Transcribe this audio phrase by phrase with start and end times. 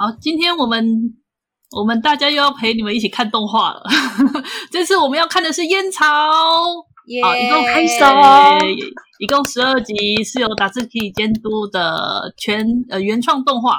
[0.00, 0.82] 好，今天我们
[1.76, 3.82] 我们大家又要陪你们一起看动画了。
[4.72, 6.06] 这次我们要看的是《烟草》
[7.22, 8.02] 好，一共开始，
[9.18, 9.94] 一共十二集，
[10.24, 13.76] 是由达志 k 监督的全呃原创动画，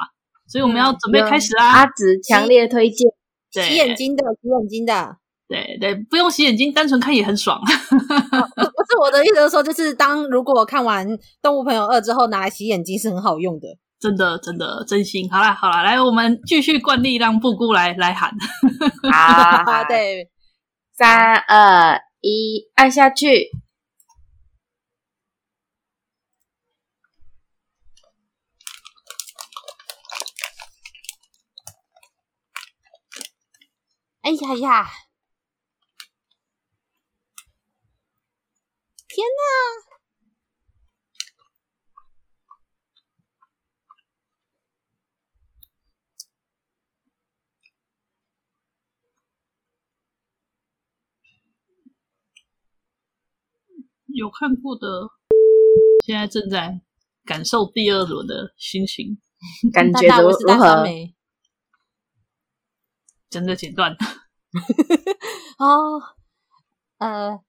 [0.47, 1.71] 所以我们要准备开始啦。
[1.71, 3.11] 阿紫强烈推荐，
[3.51, 5.17] 洗，洗眼睛的，洗眼睛的，
[5.47, 7.57] 对对，不用洗眼睛，单纯看也很爽。
[7.57, 11.09] 哦、不是我的意思是说，就是当如果看完
[11.41, 13.67] 《动物朋友二》之后，拿来洗眼睛是很好用的。
[14.01, 15.29] 真的，真的，真心。
[15.31, 18.31] 好啦，好啦，来，我们继续惯例，让布姑来来喊。
[19.13, 20.31] 好，对，
[20.91, 23.51] 三二一，按下去。
[34.23, 34.89] 哎呀呀！
[39.07, 39.90] 天哪！
[54.13, 54.87] 有看过的，
[56.05, 56.81] 现在正在
[57.25, 59.17] 感受第二轮的心情，
[59.73, 60.85] 感觉如何？
[63.29, 63.95] 真的剪断
[65.57, 66.01] 哦。
[66.97, 67.39] 呃，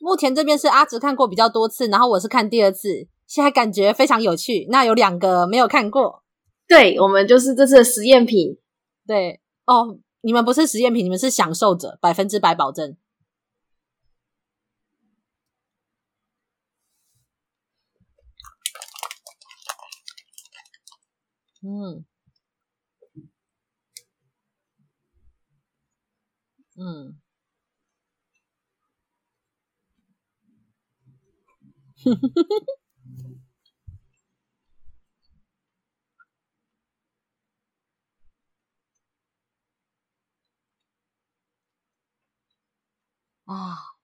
[0.00, 4.66] 目前这边是阿直看过比较多次，然后我是看第二次，现在感觉非常有趣。
[4.70, 6.22] 那有两个没有看过，
[6.66, 8.58] 对，我们就是这次的实验品。
[9.06, 12.96] 对哦，你们不是实验品，你们是享受者，百分之百保证。
[21.60, 22.04] 嗯，
[26.76, 27.18] 嗯，
[32.04, 32.60] 呵呵呵呵
[43.46, 43.97] 呵，啊。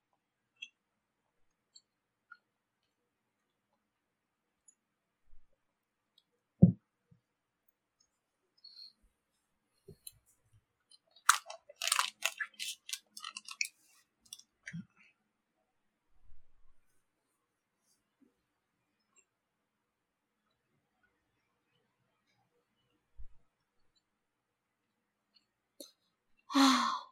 [26.55, 27.11] 啊，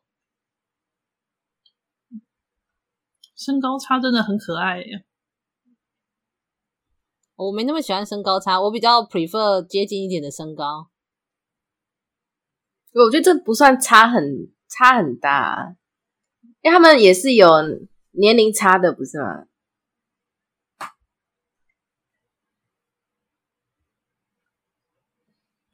[3.36, 5.04] 身高差真的很可爱耶！
[7.34, 10.90] 我没那么喜欢身高差，我比较 prefer 接近一点的身高。
[12.92, 15.76] 我觉得这不算差很差很大，
[16.60, 17.48] 因为他们也是有
[18.12, 19.46] 年龄差的，不是吗？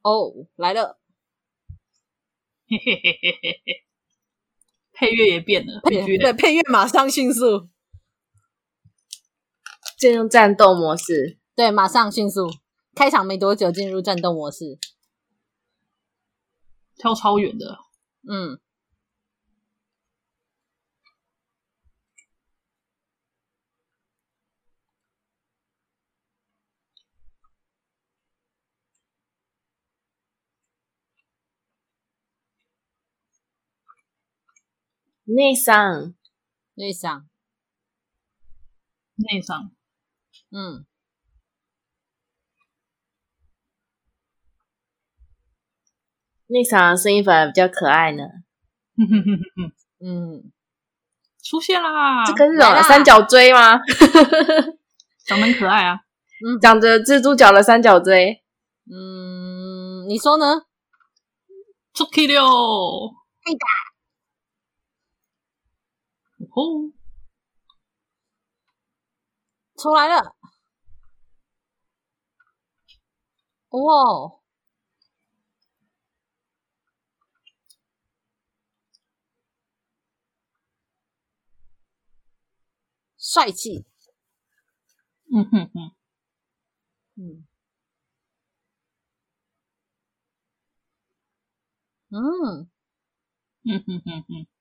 [0.02, 0.97] 哦，来了。
[2.68, 3.84] 嘿嘿嘿嘿嘿嘿，
[4.92, 7.68] 配乐也变了，配乐对配乐马上迅速。
[9.98, 12.48] 进入战斗模式，对，马上迅速。
[12.94, 14.78] 开场没多久进入战斗模式，
[16.96, 17.78] 跳超远的，
[18.28, 18.60] 嗯。
[35.30, 36.14] 内伤，
[36.74, 37.28] 内伤，
[39.16, 39.70] 内伤，
[40.50, 40.86] 嗯，
[46.46, 48.24] 内伤声音反而比较可爱呢。
[50.00, 50.50] 嗯，
[51.44, 52.24] 出现啦！
[52.24, 52.82] 这个是什么？
[52.82, 53.78] 三角锥吗？
[55.26, 56.00] 长得很可爱啊。
[56.42, 58.42] 嗯，长着蜘蛛脚的三角锥。
[58.90, 60.62] 嗯，你说呢？
[61.92, 62.40] 出去了。
[63.44, 63.87] 对的。
[66.58, 66.92] 哦，
[69.76, 70.34] 出来了！
[73.70, 74.40] 哇，
[83.16, 83.84] 帅气！
[85.30, 85.94] 嗯哼哼，
[87.14, 87.46] 嗯，
[92.10, 92.68] 嗯，
[93.62, 94.57] 嗯哼哼哼。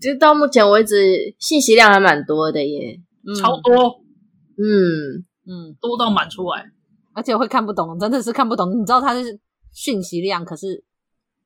[0.00, 4.00] 其实到目前为止，信息量还蛮多的耶，嗯、超多，
[4.56, 6.70] 嗯嗯，多到满出来，
[7.12, 8.70] 而且会看不懂，真的是看不懂。
[8.70, 9.38] 你知道它是
[9.72, 10.82] 讯息量，可是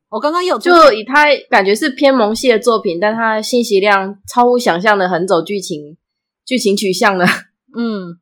[0.08, 5.96] 我刚刚有就以它感觉是偏萌系的作品，但它信息量超乎想象的很走剧情
[6.44, 7.24] 剧情取向的，
[7.76, 8.20] 嗯。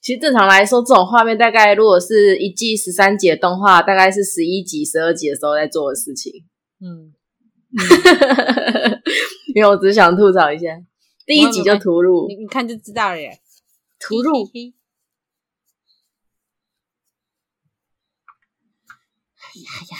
[0.00, 6.46] 其实正常来说，这种画面大概如果是一季十三集的动画，大概是十一集、十二集的时候在做的事情。
[6.80, 7.12] 嗯，
[9.54, 10.66] 因为我只想吐槽一下，
[11.26, 13.40] 第一集就突入， 你你看就知道了耶。
[13.98, 14.44] 突入，
[19.36, 19.96] 哎呀呀，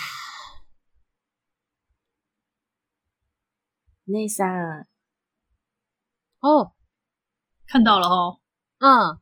[4.05, 4.87] 内三，
[6.41, 6.73] 哦，
[7.67, 8.39] 看到了哦，
[8.79, 9.19] 嗯。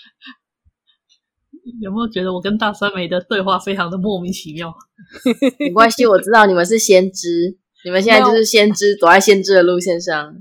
[1.80, 4.74] 有没有觉得我跟大酸梅的对话非常的莫名其妙？
[5.60, 10.34] 没关系，我知道你们是先知，你们现在就是先知，走在先知的路线上。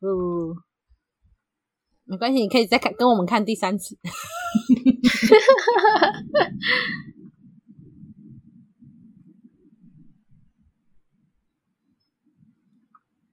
[0.00, 0.54] 嗯，
[2.04, 3.96] 没关系，你可以再看，跟我们看第三次。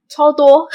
[0.07, 0.67] 超多。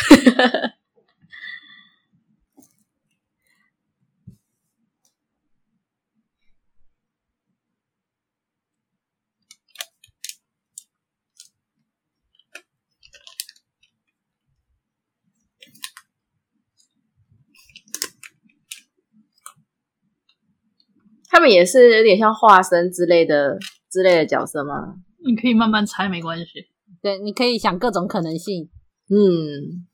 [21.38, 23.56] 他们也是有点像化身之类的
[23.88, 24.96] 之类的角色吗？
[25.24, 26.66] 你可以慢慢猜，没关系。
[27.00, 28.68] 对，你可以想各种可能性。
[29.08, 29.86] 嗯，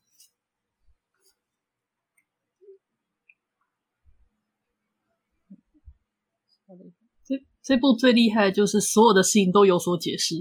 [7.22, 10.36] 这这部最厉害的就是所有的事情都有所解释。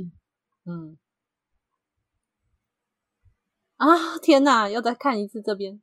[0.65, 0.97] 嗯。
[3.75, 4.17] 啊！
[4.21, 5.81] 天哪，要再看一次这边。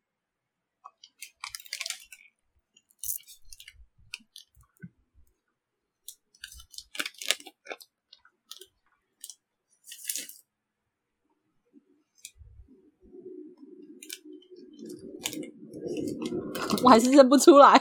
[16.90, 17.80] 还是认不出来。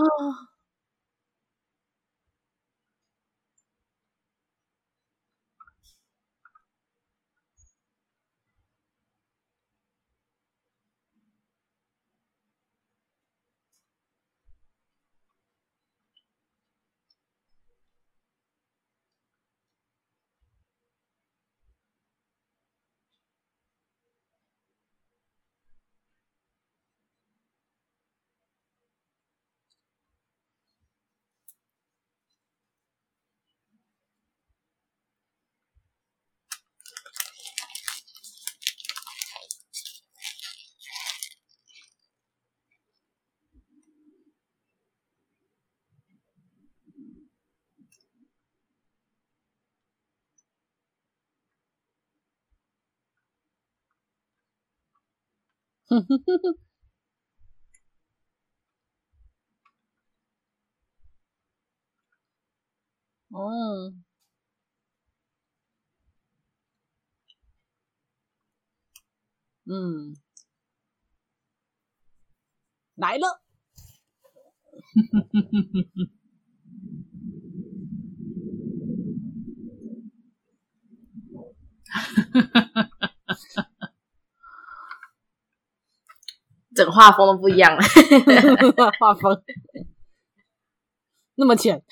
[0.00, 0.59] 啊。
[63.30, 63.92] 哦，
[69.64, 70.14] 嗯，
[72.94, 73.42] 来了，
[74.94, 76.08] 哼哼哼哼哼哼，
[81.86, 82.00] 哈
[82.42, 82.82] 哈哈
[83.26, 83.69] 哈哈。
[86.80, 87.82] 整个画风都不一样了，
[88.98, 89.42] 画风
[91.34, 91.84] 那么浅，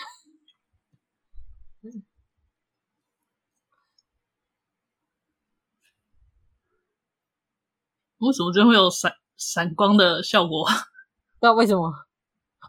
[8.17, 10.65] 为什么这会有闪闪光的效果？
[10.65, 10.77] 不知
[11.41, 11.93] 道为什么？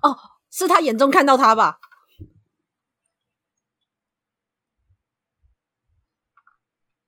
[0.02, 0.18] 哦，
[0.52, 1.80] 是他眼中看到他吧？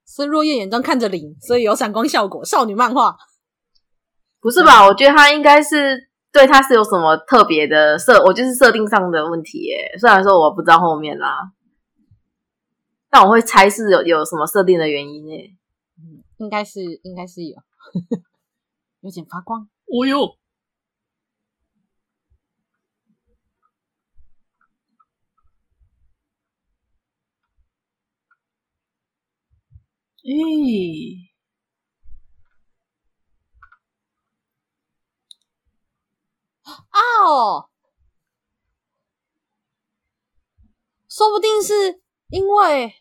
[0.06, 2.46] 是若叶眼中看着灵，所以有闪光效果。
[2.46, 3.18] 少女漫画。
[4.42, 4.86] 不是吧？
[4.88, 9.96] 我觉得他应该是对他是有什么特别的设，我就是设定上的问题耶。
[10.00, 11.52] 虽然说我不知道后面啦，
[13.10, 15.52] 但我会猜是有有什么设定的原因耶。
[16.00, 17.56] 嗯，应该是应该是有，
[19.02, 19.70] 有点发光。
[19.86, 20.38] 哦哟，
[30.24, 31.31] 咦。
[36.72, 37.70] 啊哦，
[41.10, 42.96] 说不定是因为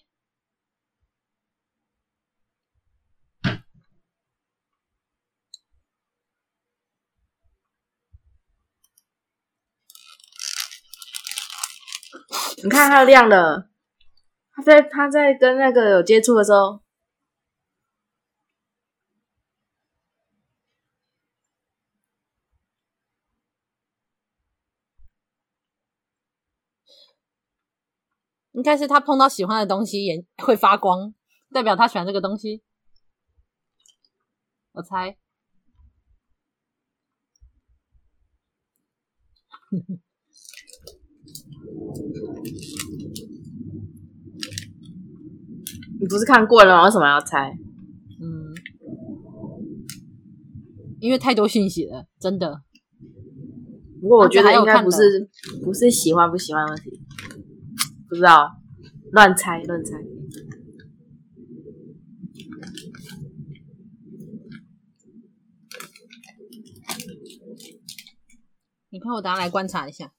[12.63, 13.71] 你看它亮了，
[14.53, 16.83] 他在他在跟那个有接触的时候。
[28.61, 31.15] 应该是他碰到喜欢的东西，眼会发光，
[31.51, 32.63] 代表他喜欢这个东西。
[34.73, 35.17] 我猜，
[45.99, 46.85] 你不是看过了吗？
[46.85, 47.57] 为什么要猜？
[48.21, 48.55] 嗯，
[51.01, 52.61] 因为太多信息了，真的。
[54.03, 55.31] 不过我觉得应该不是
[55.65, 57.01] 不是喜欢不喜欢的问题。
[58.11, 58.61] 不知道，
[59.13, 59.97] 乱猜乱猜。
[68.89, 70.13] 你看，我等下来观察一下。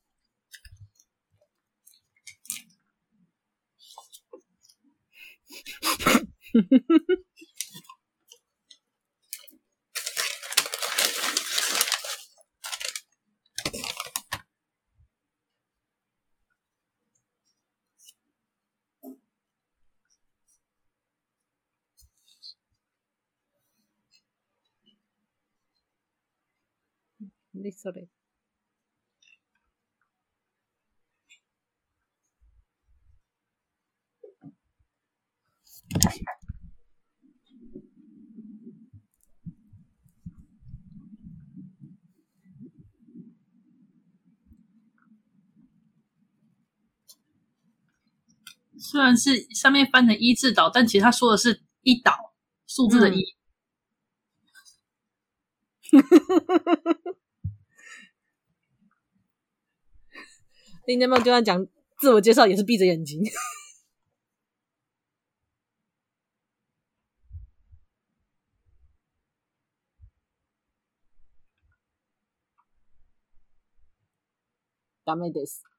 [48.78, 52.34] 虽然是上面翻成一字岛，但其实他说的是一岛
[52.66, 53.22] 数字的一。
[55.94, 56.02] 嗯
[60.87, 61.67] 今天嘛，就要讲
[61.99, 63.23] 自我介绍，也是闭着眼睛。
[75.05, 75.70] ダメです。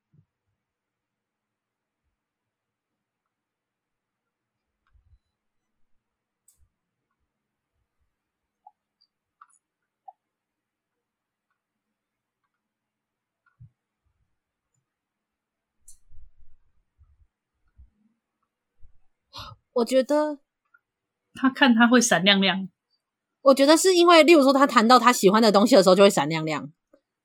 [19.74, 20.38] 我觉得，
[21.34, 22.68] 他看他会闪亮亮，
[23.40, 26.70] 我觉得是因为，例如说，他谈到他喜欢的东西的时候，就会闪亮亮。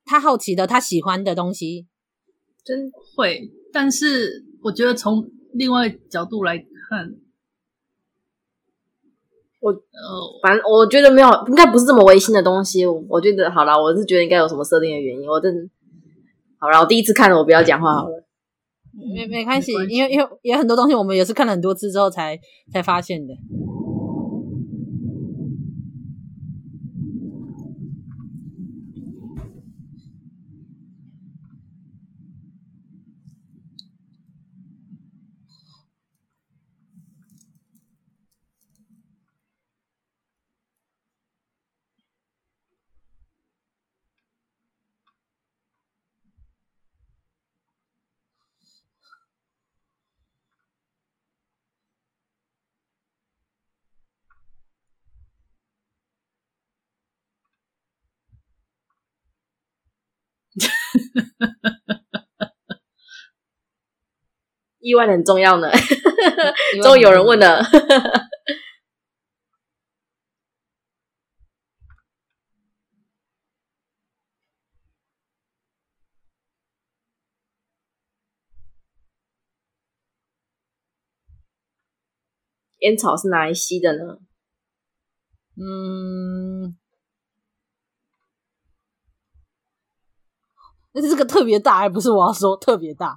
[0.06, 1.88] 他好奇的，他喜欢的东西，
[2.63, 3.51] 真会。
[3.74, 7.16] 但是，我觉得从另外角度来看，
[9.60, 12.86] 我呃，反正我觉得没有，应该不是这么违心的东西。
[12.86, 15.27] 我，我觉得好了，我是觉得应该有什么设定的原因。
[15.27, 15.70] 我真的
[16.58, 18.27] 好了，我第一次看了，我不要讲话好了。
[19.13, 22.39] 没没关系，因为因为也很多东西，我们也是看了很多次之后才
[22.72, 23.34] 才发现的。
[64.88, 65.69] 意外的很重要呢，
[66.82, 67.62] 终于有人问了。
[82.80, 84.19] 烟草是拿来吸的呢？
[85.58, 86.78] 嗯。
[90.93, 93.13] 而且这个特别大，还不是我要说特别大。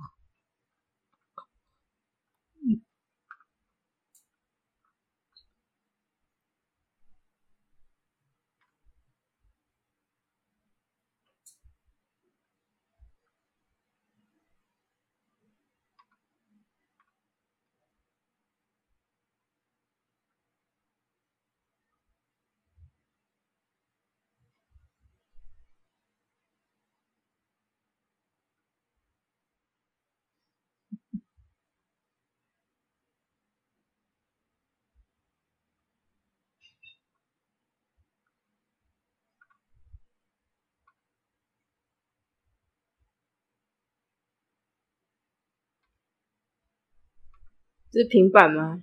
[47.90, 48.82] 这是平板吗？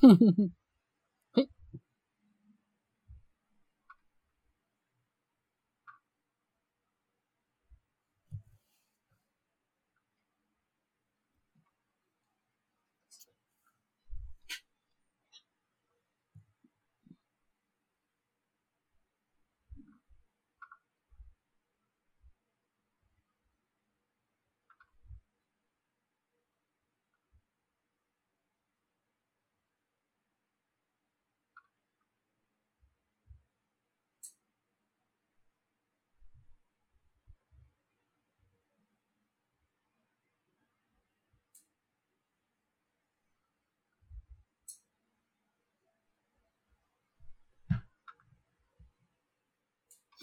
[0.00, 0.65] 哼哼哼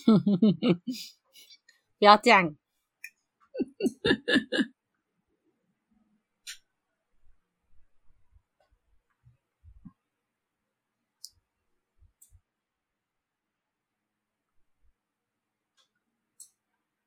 [2.00, 2.56] 不要这样。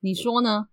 [0.00, 0.68] 你说呢？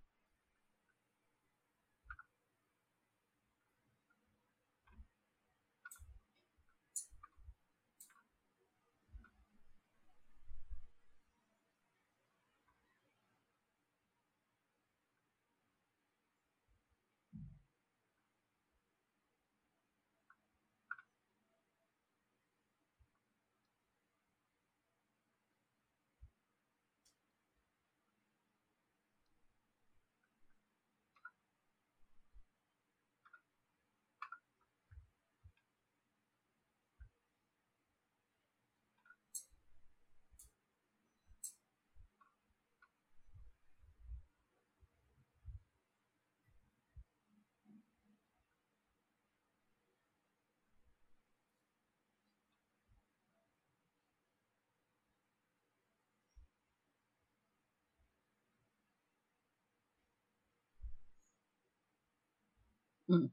[63.08, 63.30] 嗯。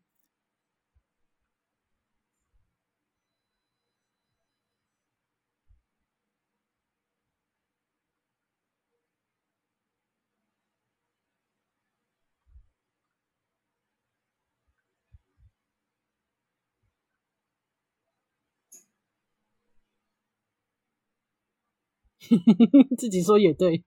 [22.99, 23.83] 自己说也对。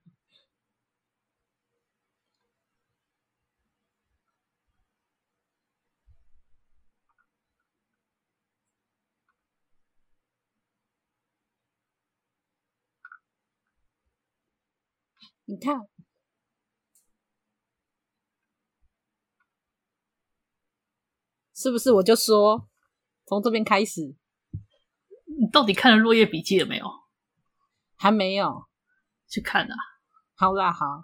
[15.46, 15.88] 你看，
[21.54, 21.92] 是不是？
[21.92, 22.68] 我就说，
[23.26, 24.16] 从这边开始，
[25.38, 26.86] 你到底看了《落叶笔记》了没有？
[27.96, 28.68] 还没有，
[29.28, 29.76] 去看啊！
[30.34, 31.02] 好啦，好。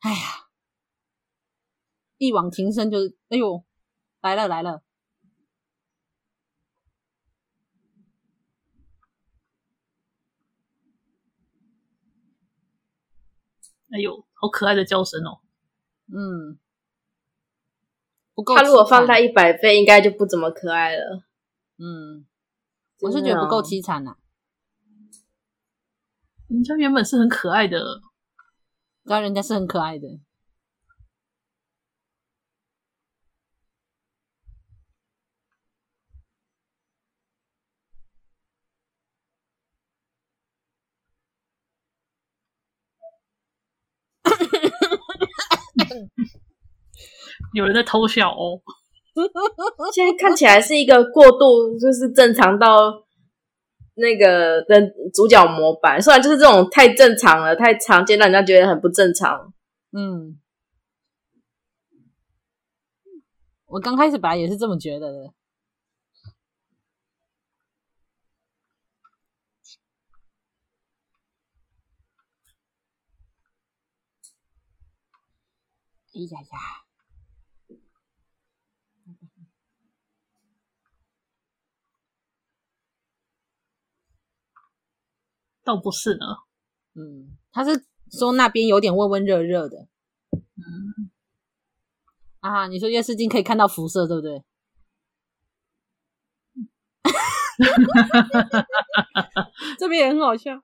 [0.00, 0.48] 哎呀，
[2.18, 3.64] 一往情深就是，哎呦，
[4.20, 4.84] 来了来了。
[13.92, 15.40] 哎呦，好可爱的叫声哦！
[16.08, 16.58] 嗯，
[18.56, 21.22] 他如果放大一百倍，应该就不怎么可爱了。
[21.78, 22.26] 嗯，
[23.02, 24.16] 我是觉得不够凄惨呐。
[26.48, 28.00] 人家原本是很可爱的，
[29.04, 30.20] 当然人家是很可爱的。
[47.54, 48.60] 有人在偷笑哦。
[49.92, 53.04] 现在看起来是一个过度，就是正常到
[53.94, 54.80] 那个的
[55.12, 56.00] 主角模板。
[56.00, 59.52] 虽然就是这种太正常了，太常见，让人家觉得很不正常。
[59.92, 60.38] 嗯，
[63.66, 65.34] 我刚开始本来也是这么觉得的。
[76.14, 76.58] 哎呀呀！
[85.64, 86.20] 倒不是呢，
[86.94, 89.86] 嗯，他是说那边有点温温热热的，
[90.56, 91.10] 嗯，
[92.40, 94.44] 啊，你说夜视镜可以看到辐射，对不对？
[99.78, 100.58] 这边也很好笑，哎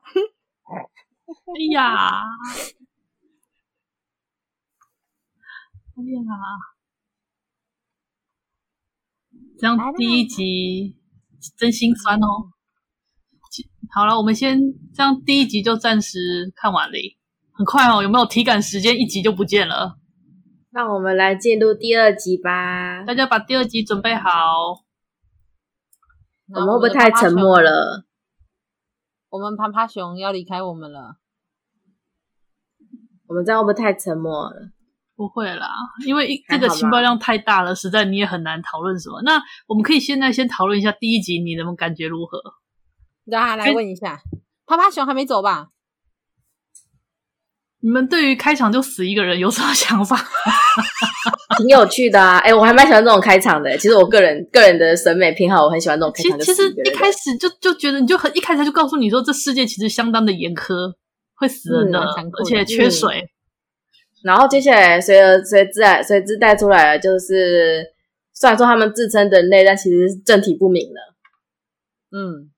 [1.72, 2.22] 呀，
[9.58, 10.96] 这样第一集
[11.56, 12.26] 真心酸哦。
[13.90, 14.60] 好了，我们先
[14.94, 16.94] 这样，第一集就暂时看完了，
[17.52, 18.00] 很快哦。
[18.02, 18.96] 有没有体感时间？
[18.96, 19.98] 一集就不见了。
[20.70, 23.02] 那我们来进入第二集吧。
[23.04, 24.30] 大家把第二集准备好。
[26.54, 28.06] 我们会不会太沉默了？
[29.30, 31.16] 我们趴趴熊要离开我们了。
[33.26, 34.70] 我们这样会不会太沉默了？
[35.18, 35.68] 不会啦，
[36.06, 39.20] 因为这个情报量太大了，实在你也很难讨论什么。
[39.22, 42.40] 那我们可以现在先讨论一下第一集，你能不能感觉如何？
[43.24, 44.20] 让他来问一下，
[44.64, 45.70] 趴趴熊还没走吧？
[47.80, 50.16] 你们对于开场就死一个人有什么想法？
[51.58, 52.38] 挺有趣的啊！
[52.38, 53.76] 哎、欸，我还蛮喜欢这种开场的。
[53.76, 56.38] 其实我个人个人的审美偏好，我很喜欢这种开场。
[56.38, 60.92] 其实一开始就就觉得，你就很一开始就告诉你说，这世界其实相当的严苛，
[61.34, 63.28] 会死人的，嗯、而且缺水、嗯。
[64.24, 67.86] 然后接下来随而随之来随之带出来的，就是
[68.34, 71.14] 虽然说他们自称人类，但其实是政体不明了。
[72.12, 72.50] 嗯。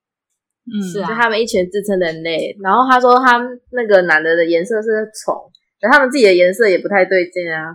[0.73, 3.41] 嗯，是啊，就他们一群自称人类，然后他说他
[3.73, 5.35] 那个男的的颜色是虫，
[5.81, 7.65] 但他们自己的颜色也不太对劲啊。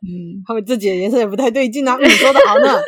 [0.00, 1.98] 嗯，他们自己的颜色也不太对劲啊。
[2.00, 2.72] 你说的好呢。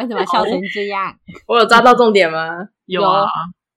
[0.00, 1.14] 为什么笑成这样？
[1.46, 2.68] 我有抓到重点吗？
[2.86, 3.26] 有啊，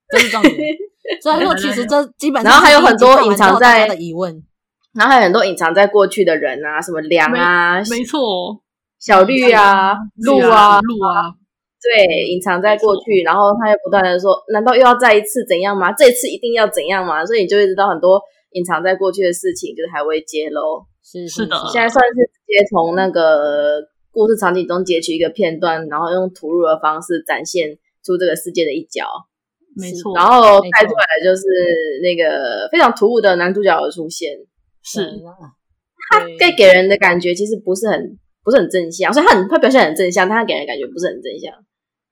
[0.10, 0.56] 这是重点。
[1.22, 4.44] 所以说，其实这基本上，然后还有很多隐藏在的疑问，
[4.94, 8.62] 然后还有很多隐藏在过去的人啊，什么梁啊，没错。
[8.98, 11.30] 小绿啊，鹿啊，鹿啊，
[11.80, 15.92] 对，隐藏在过去，然后他又不断的说，难道又要再一次怎样吗？
[15.92, 17.24] 这一次一定要怎样吗？
[17.24, 18.20] 所以你就会知道很多
[18.54, 20.84] 隐藏在过去的事情，就是还未揭露。
[21.04, 29.06] 是是的，现在算是直接从那个故事场景中截取一个片段，然后用吐露的方式展现出这个世界的一角。
[29.76, 31.44] 没错，然后带出来的就是
[32.02, 34.32] 那个非常突兀的男主角的出现。
[34.84, 35.14] 是，
[36.10, 38.18] 他给给人的感觉其实不是很。
[38.46, 41.52] 不是很正向，所以他很他表现很正向，但他给人的感觉不是很正向。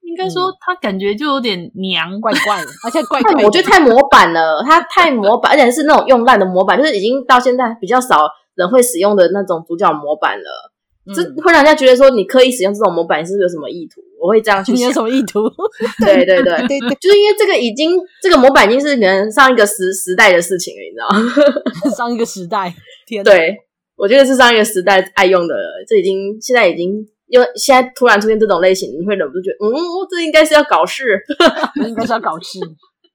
[0.01, 3.43] 应应该说他感觉就有点娘，怪怪的， 而且怪怪的。
[3.43, 10.72] 我觉得太模板了，他太模板，而且是那种用烂的模板，就是已经到现在比较少人会使用的那种主角模板了。
[11.13, 14.01] 这、嗯、会让人家觉得说，你刻意使用这种模板，你是不是有什么意图？
[14.21, 14.77] 我会这样去想。
[14.77, 15.49] 你有什么意图？
[15.99, 21.91] 对对对对对，就是因为这个已经这个模板已经是可能上一个时时代的事情了，你知道吗？
[21.97, 22.73] 上一个时代，
[23.07, 23.57] 天，对，
[23.95, 25.55] 我觉得是上一个时代爱用的，
[25.87, 27.05] 这已经现在已经。
[27.25, 29.73] 因为现在突然出现这种类型，你会忍不住觉得，嗯，
[30.07, 31.19] 这应该是要搞事，
[31.83, 32.59] 应该是要搞事。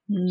[0.08, 0.26] 嗯，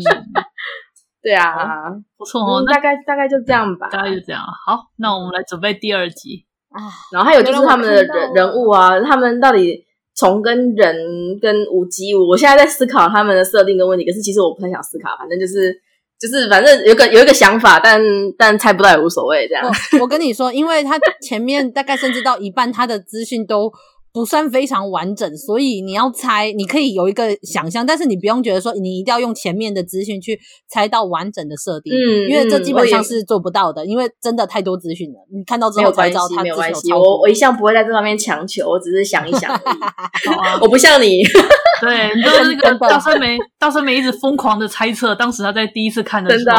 [1.22, 4.42] 对啊，不错哦，大概大概就这样吧，大概就这样。
[4.66, 6.82] 好，那我们来准备第二集啊。
[7.12, 9.84] 然后还有就是他们的人人物啊，他们到底
[10.16, 10.96] 虫跟人
[11.40, 15.80] 跟无机物，我现在在思考他们的设定跟问题，可是其实我不太想思考，反正就是。
[16.20, 18.02] 就是反正有个有一个想法，但
[18.36, 19.64] 但猜不到也无所谓这样。
[20.00, 23.72] 我跟你说，因为他前面大概甚至到一半，他的资讯都
[24.12, 35.18] 不算非常完整，所以你要猜，你可以有一个想象，但是你不用觉得说你一定要用前面的资讯去猜到完整的设定，嗯，因为这基本上是做不到的，嗯、因为真的太多资讯了。
[35.32, 39.52] 你看到之后才知道它，没有关系，我我一向不会在这方面强求，我只是想一想
[40.62, 41.22] 我不像你。
[41.80, 46.56] 对，你就是那个大酸梅，大酸梅一直疯狂的猜测，当时他在第一次看的时候，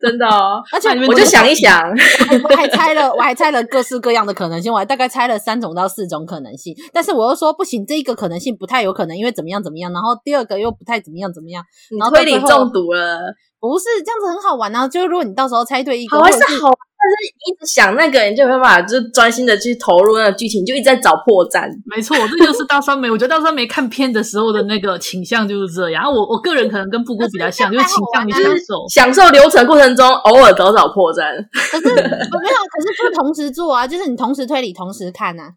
[0.00, 0.26] 真的，真的，
[0.72, 1.80] 而且我就想一想，
[2.50, 11.64] 我还猜了，我还猜了各式各样的可能性，我还大概猜了三种到四种可能性，但是我又说不行，这一个可能性不太有可能，因为怎么样怎么样，然后第二个又不太怎么样怎么样，
[11.98, 13.18] 然后推理中毒了，
[13.60, 16.72] 不是这样子很好玩啊，就是如果你到时候猜对一个，好玩是好。
[17.02, 21.68] 但是一直想那个，你就没办法，就是专心的去投入那个剧情，就一直在找破绽。
[21.84, 23.10] 没错，这就是大酸梅。
[23.10, 26.02] 我觉得大酸梅看片的时候的那个倾向就是这样。
[26.02, 31.34] 然后我我个人可能跟布谷比较像， 就是倾向于享受享受流程过程中偶尔找找破绽。
[31.70, 35.54] 可是没有，可是就同时做啊，就是你同时推理，同时看啊。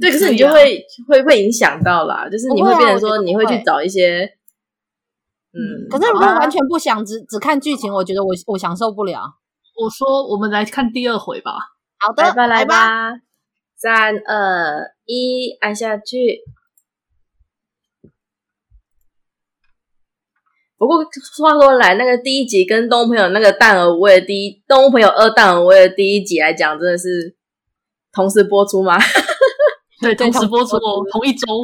[0.00, 4.20] 对，可是你就会会会影响到啦，就是你会变成说你会去找一些，
[5.52, 5.88] 嗯。
[5.88, 9.37] 可是如果完全不想只只看剧情，我觉得我我享受不了。
[9.78, 11.52] 我说，我们来看第二回吧。
[11.98, 13.12] 好的，来吧，来吧，
[13.76, 16.40] 三二一，按下去。
[20.76, 21.04] 不过
[21.40, 27.36] 话说来，那个第一集跟动物朋友那个蛋儿无味的第一动物朋友二淡而无味的第一集来讲，真的是
[28.10, 28.98] 同时播出吗？
[30.02, 31.46] 对，同时播出哦，同一周。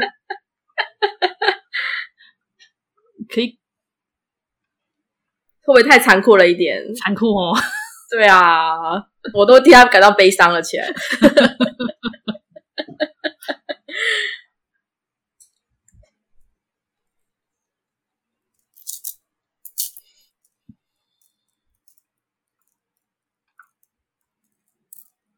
[3.28, 3.58] 可以，
[5.64, 6.80] 会不会太残酷了一点？
[6.94, 7.56] 残酷哦。
[8.10, 8.96] 对啊，
[9.34, 10.86] 我都替他感到悲伤了起来。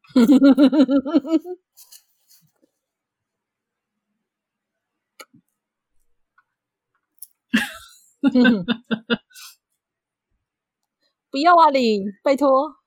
[11.37, 12.86] 不要啊，领，拜托。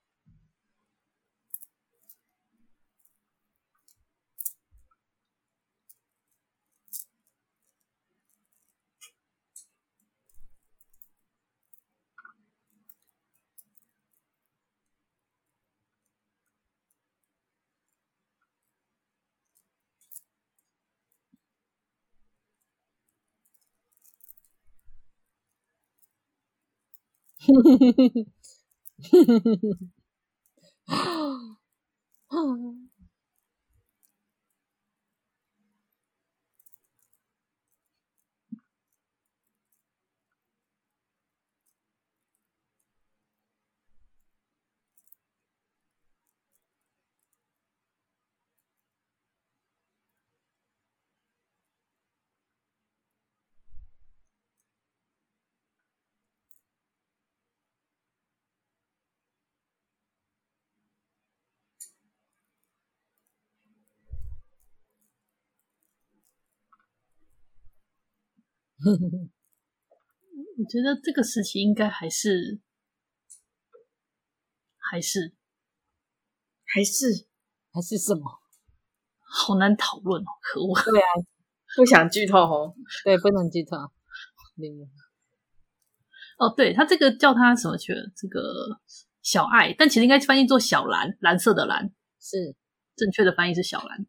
[27.54, 28.24] 哼哼哼哼哼
[29.12, 29.90] 哼哼哼哼哼
[30.86, 30.96] 啊
[32.28, 32.89] 啊
[70.58, 72.60] 我觉得这个时期应该还是
[74.78, 75.34] 还是
[76.64, 77.26] 还是
[77.72, 78.22] 还是什么？
[79.22, 80.74] 好难讨论哦，可恶！
[80.90, 81.06] 对啊，
[81.76, 82.74] 不想剧透哦。
[83.04, 83.76] 对，不能剧透。
[86.38, 88.10] 哦，对，他这个叫他什么去了？
[88.16, 88.80] 这个
[89.22, 92.56] 小爱，但其实应该翻译做小蓝，蓝色的蓝，是
[92.96, 94.06] 正确的翻译是小蓝。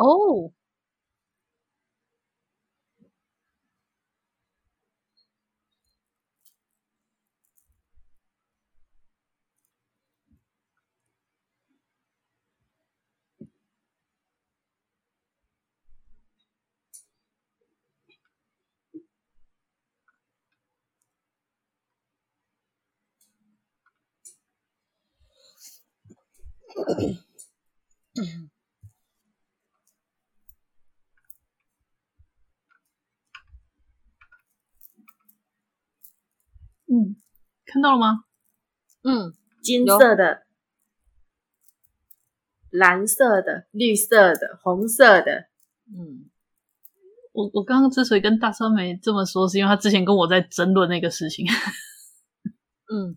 [0.00, 0.52] 哦。
[36.88, 37.16] 嗯，
[37.70, 38.24] 看到了吗？
[39.02, 40.42] 嗯，金色的、
[42.70, 45.46] 蓝色的、绿色的、红色的。
[45.86, 46.28] 嗯，
[47.32, 51.46] 我我刚刚之所以跟大川梅这么说，是因为他之前跟我在争论那个事情。
[52.92, 53.16] 嗯。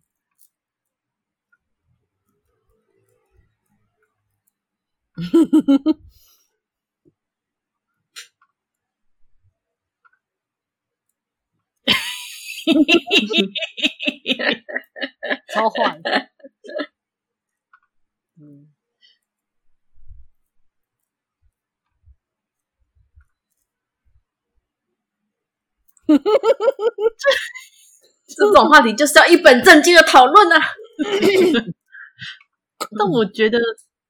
[15.53, 16.11] 超坏的，
[18.39, 18.67] 嗯，
[28.27, 30.59] 这种话题就是要一本正经的讨论啊！
[32.97, 33.59] 但我觉得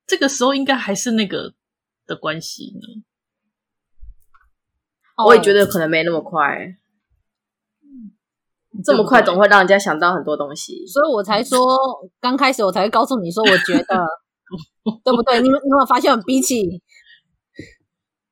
[0.05, 1.53] 这个时候应该还是那个
[2.05, 3.03] 的关系呢。
[5.25, 6.77] 我也觉得可能没那么快。
[8.81, 11.77] 这么快总会让人家想到很多东西，所以我才说
[12.21, 14.07] 刚开始我才会告诉你说，我觉得
[15.03, 15.41] 对不对？
[15.41, 16.81] 你们你有没有发现，比起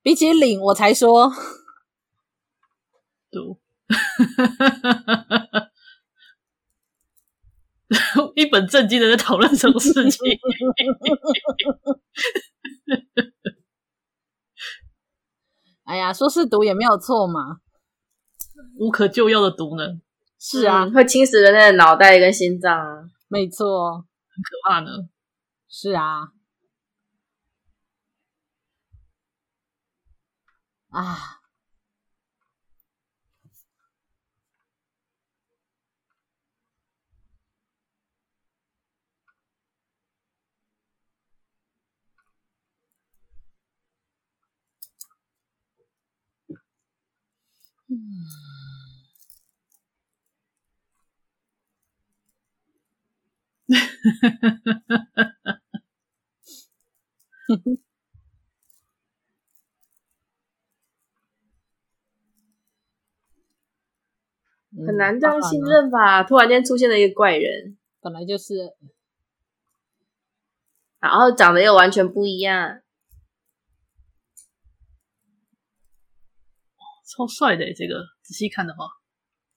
[0.02, 1.32] 比起领，我才说，
[8.36, 10.20] 一本正经的在讨论什么事情？
[15.84, 17.58] 哎呀，说是毒也没有错嘛，
[18.80, 20.00] 无可救药的毒呢？
[20.44, 24.90] 是啊，嗯、会侵蚀人类的脑袋跟心脏啊，没错，很可怕呢。
[25.70, 26.32] 是啊，
[30.90, 31.41] 啊。
[64.86, 66.24] 很难这样信任吧？
[66.24, 68.74] 突然间出现了一个怪人，本来就是，
[71.00, 72.82] 然后长得又完全不一样，
[77.06, 78.86] 超帅的这个，仔细看的话，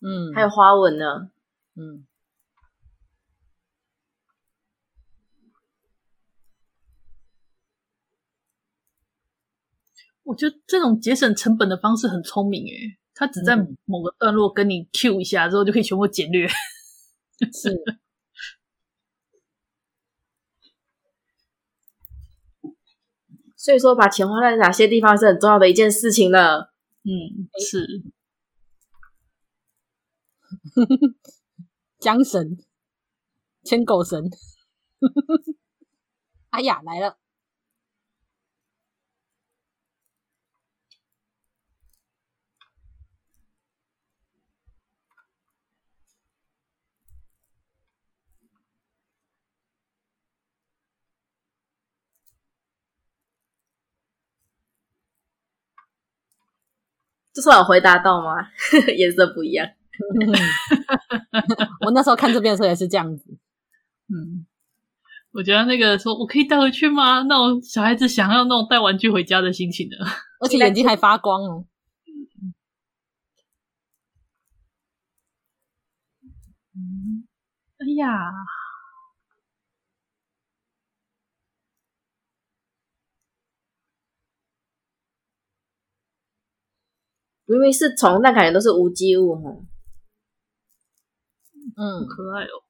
[0.01, 1.31] 嗯，还有花纹呢，
[1.77, 2.07] 嗯。
[10.25, 13.55] 我觉得这种节省成本的方式很聪明诶，他只在
[13.85, 16.49] 某个段落跟你 Q 一下之后，就可以全部简略。
[16.49, 17.77] 是，
[23.57, 26.73] 所以说把钱花在哪些地方是很重要的一件事情了。
[27.05, 28.03] 嗯，是。
[32.01, 32.59] 缰绳，
[33.63, 34.31] 牵狗绳。
[36.51, 37.19] 哎呀，来了。
[57.35, 58.37] 这算有回答到吗？
[58.97, 59.69] 颜色不一样。
[61.85, 63.25] 我那时候看这边的时候也是这样子。
[64.09, 64.47] 嗯，
[65.33, 67.23] 我觉得那个说我可以带回去吗？
[67.29, 69.97] 那种小孩子想要那种带玩具回家的心情的，
[70.41, 71.65] 而且眼睛还发光哦。
[76.77, 77.25] 嗯，
[77.79, 78.31] 哎呀。
[87.47, 89.51] 明明是虫，但感觉都是无机物哈。
[91.77, 92.65] 嗯，可爱哦。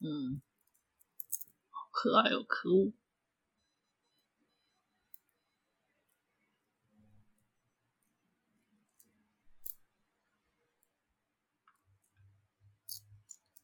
[0.00, 0.40] 嗯，
[1.70, 2.92] 好可爱哦，可恶。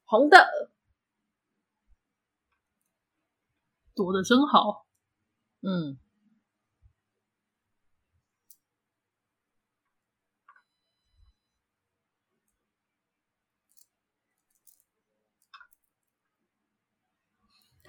[0.04, 0.70] 红的，
[3.94, 4.86] 躲得真好。
[5.60, 5.98] 嗯。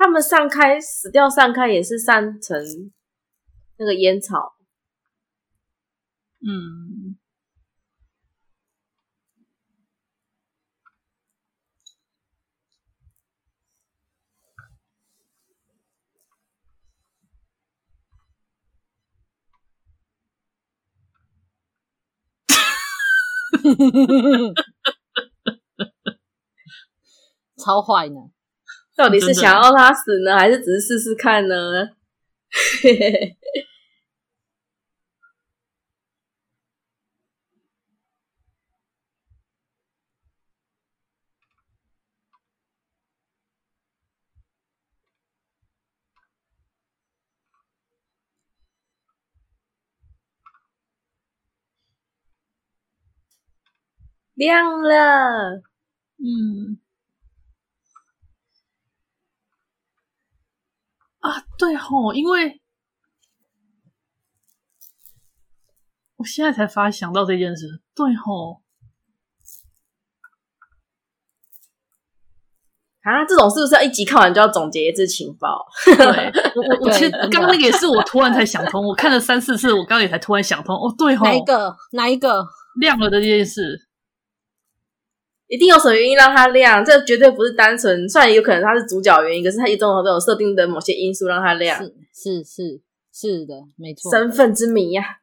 [0.02, 2.60] 他们散开死掉散开也是散成
[3.78, 4.56] 那个烟草。
[6.40, 7.20] 嗯。
[27.64, 28.32] 超坏呢！
[29.02, 31.56] 到底是想要他死呢，还是只是试试看呢？
[54.36, 55.62] 亮了，
[56.18, 56.80] 嗯，
[61.22, 62.62] 啊，对吼，因为
[66.18, 68.62] 我现在才发想到这件事，对吼，
[73.02, 75.66] 啊，这种是不是要一集看完就要总结一次情报？
[75.86, 81.76] 对，我 我其实刚刚那个也是我突然才想通，我看了三四次，我刚刚也才突然想通，哦，对吼，哪一个？
[81.94, 82.46] 哪一个？
[82.80, 83.91] 亮了的这件事。
[85.52, 88.08] 一定有什么原因让它亮，这绝对不是单纯。
[88.08, 91.84] 虽然有可能它是主角原因，可是它一种都有设定的某些因素让它亮。
[91.84, 92.82] 是是是
[93.12, 94.10] 是的，没错。
[94.10, 95.18] 身份之谜呀、啊。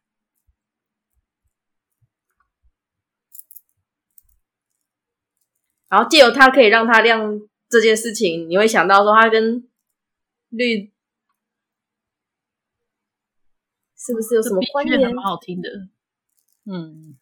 [5.89, 9.66] 然后借由它可以让它亮这件事情，你会想到说它跟
[10.51, 10.93] 绿
[13.97, 15.01] 是不是有什么关联？
[15.14, 15.70] 蛮好听的，
[16.66, 17.16] 嗯。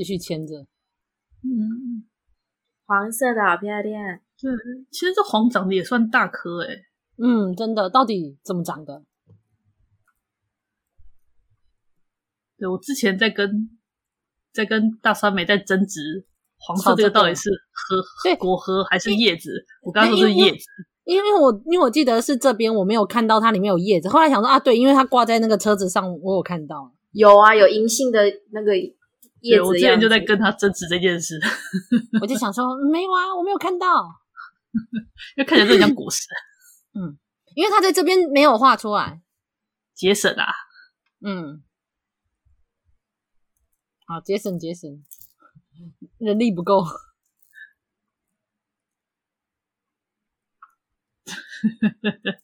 [0.00, 0.60] 继续牵着，
[1.42, 2.08] 嗯，
[2.86, 4.18] 黄色的好漂亮。
[4.40, 4.50] 对，
[4.90, 6.84] 其实这黄长得也算大颗诶。
[7.18, 9.02] 嗯，真的，到底怎么长的？
[12.56, 13.78] 对，我之前在跟
[14.54, 16.26] 在跟大三美在争执，
[16.56, 19.66] 黄色这个到底是核果核还是叶子？
[19.82, 20.64] 我刚刚说是叶子，
[21.04, 28.20] 因为我因为我记得是这边我没有看到它里面有叶子，后来想说啊，对，因为它挂在那个车子上，我有看到，有啊，有银杏的
[28.52, 28.72] 那个。
[29.42, 31.40] 对，我之前就在跟他争执这件事，
[32.20, 33.86] 我就想说没有啊，我没有看到，
[35.36, 36.26] 因为看起来就很像果实。
[36.92, 37.18] 嗯，
[37.54, 39.22] 因为他在这边没有画出来，
[39.94, 40.52] 节省啊，
[41.24, 41.62] 嗯，
[44.06, 45.02] 好节省节省，
[46.18, 46.84] 人力不够。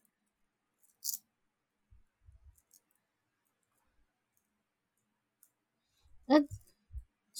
[6.29, 6.66] 那。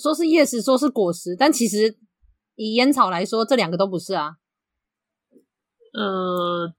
[0.07, 1.97] 说是叶子，说是果实，但其实
[2.55, 4.37] 以烟草来说，这两个都不是啊。
[5.93, 6.73] 呃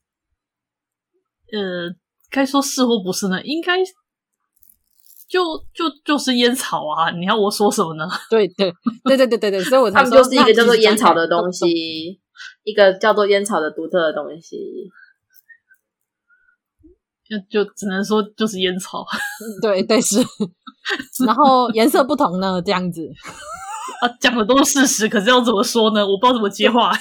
[1.51, 1.93] 呃，
[2.29, 3.43] 该说是或不是呢？
[3.43, 3.83] 应该
[5.27, 7.11] 就就就是烟草啊！
[7.11, 8.07] 你要我说什么呢？
[8.31, 8.71] 对对
[9.03, 12.21] 对对对对对，所以我才说他们就是一个叫做烟草的东西，
[12.63, 14.55] 一个叫做烟草的独特的东西。
[17.29, 19.05] 就就只能说就是烟草，
[19.61, 20.17] 对对是，
[21.25, 23.05] 然后颜色不同呢，这样子
[24.01, 26.05] 啊，讲的都是事实，可是要怎么说呢？
[26.05, 26.93] 我不知道怎么接话，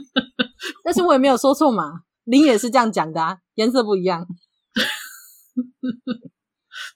[0.84, 4.26] 但是我也没有说错嘛，林也是这样讲的啊，颜色不一样。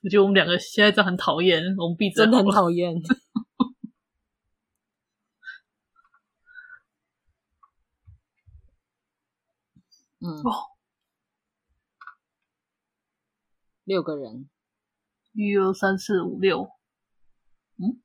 [0.02, 2.94] 我觉得我们两个现在这很讨厌，我们闭嘴，真的很讨厌。
[10.20, 10.30] 嗯。
[10.44, 10.75] 哦
[13.86, 14.50] 六个人，
[15.32, 16.68] 一二三四五六，
[17.78, 18.02] 嗯，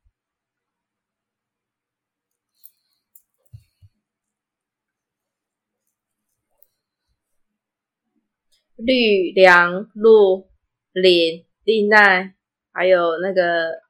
[8.75, 10.51] 绿、梁、陆、
[10.91, 12.36] 林、丽奈，
[12.71, 13.82] 还有那个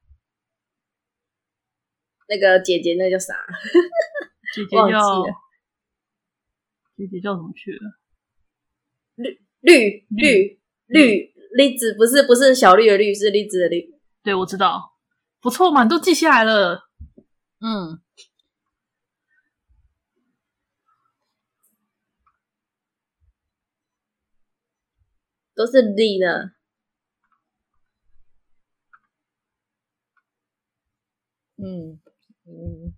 [2.29, 3.35] 那个姐姐，那叫啥？
[4.55, 5.25] 姐姐叫
[6.95, 7.99] 姐姐叫什么去了？
[9.15, 11.31] 绿绿绿绿。
[11.53, 13.89] 栗子不是不是小绿的绿，是栗子的绿。
[14.23, 14.93] 对，我知道，
[15.41, 16.89] 不错嘛，你都记下来了。
[17.59, 18.01] 嗯，
[25.55, 26.53] 都是栗的。
[31.57, 31.99] 嗯
[32.45, 32.90] 嗯。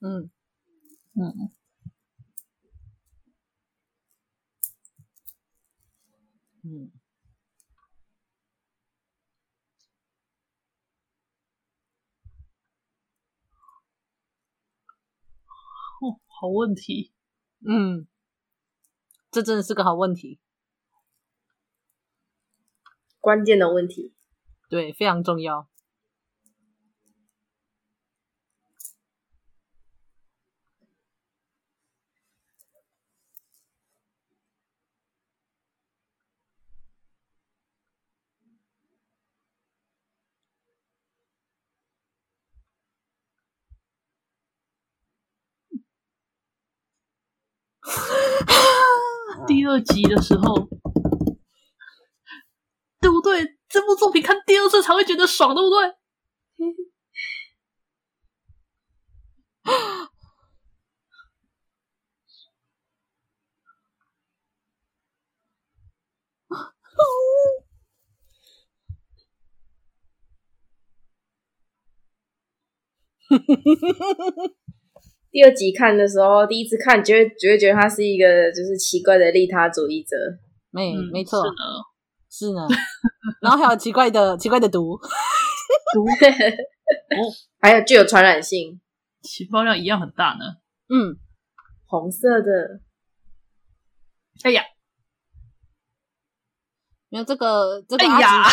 [0.00, 0.30] 嗯
[1.14, 1.50] 嗯
[6.62, 6.92] 嗯。
[16.00, 17.12] 哦，好问题。
[17.66, 18.06] 嗯，
[19.32, 20.38] 这真的是个好问题，
[23.18, 24.14] 关键的问题。
[24.68, 25.68] 对，非常重要。
[49.46, 50.68] 第二集的时候，
[53.00, 53.56] 对不对？
[53.68, 55.94] 这部作品看第二次才会觉得爽，对不对？
[75.30, 80.16] 第二集看的时候，第一次看，觉得觉得觉得他是一个就是奇怪的利他主义者，
[80.70, 81.54] 没没错，是呢，
[82.30, 82.66] 是呢。
[83.42, 84.98] 然后还有奇怪的奇怪的毒，
[85.94, 88.80] 毒， 哦，还有具有传染性，
[89.22, 90.44] 起爆量一样很大呢。
[90.88, 91.16] 嗯，
[91.86, 92.80] 红色的，
[94.44, 94.62] 哎呀，
[97.10, 98.44] 没有这个这个哎呀，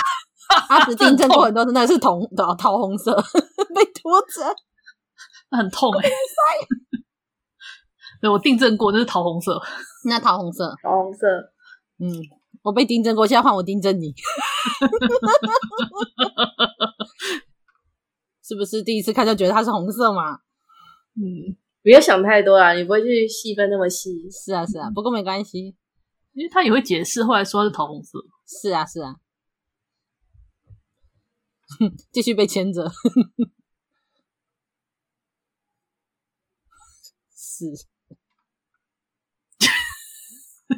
[0.67, 3.15] 阿紫订正过很多次，那是铜的桃红色。
[3.73, 4.55] 被拖着。
[5.49, 6.13] 那很痛哎、欸！
[8.21, 9.61] 对，我订正过，那是桃红色。
[10.07, 11.27] 那桃红色，桃红色。
[11.99, 12.09] 嗯，
[12.63, 14.13] 我被订正过，现在换我订正你。
[18.41, 20.33] 是不是第一次看就觉得它是红色嘛？
[21.15, 24.29] 嗯，不要想太多啊，你不会去细分那么细。
[24.31, 25.75] 是啊，是啊，不过没关系，
[26.33, 28.19] 因为他也会解释，后来说是桃红色。
[28.47, 29.15] 是啊，是啊。
[32.11, 32.89] 继续被牵着。
[37.58, 37.66] 是，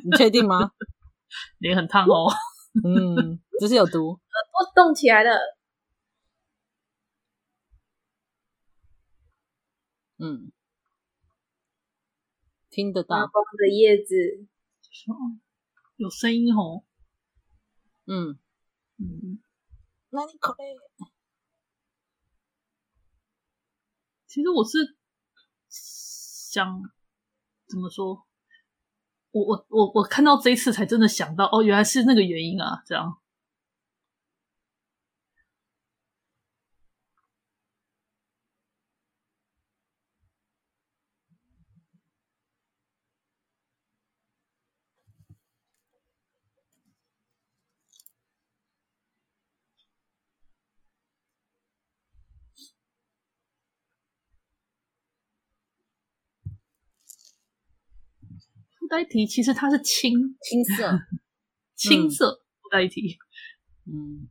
[0.05, 0.71] 你确定吗？
[1.57, 2.31] 脸很烫哦。
[2.83, 4.11] 嗯，这是有毒。
[4.11, 4.19] 耳
[4.53, 5.31] 朵动起来了。
[10.19, 10.51] 嗯，
[12.69, 13.25] 听得到。
[13.57, 14.45] 的叶子，
[15.95, 16.83] 有声音哦。
[18.05, 18.37] 嗯
[18.99, 19.39] 嗯，
[20.11, 21.07] 那你可以。
[24.27, 24.96] 其实我是。
[26.57, 26.81] 想
[27.69, 28.25] 怎么说？
[29.29, 32.81] 我我我我看到这一次才真的想到，哦，原来是那个原因啊！
[32.83, 33.15] 这样。
[58.87, 60.13] 附带体其实它是青。
[60.41, 60.97] 青色，
[61.75, 63.17] 青色附带体，
[63.85, 64.29] 嗯，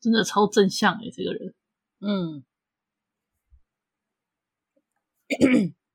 [0.00, 1.55] 真的超正向哎，这个人。
[2.00, 2.44] 嗯，
[5.30, 5.74] 嗯，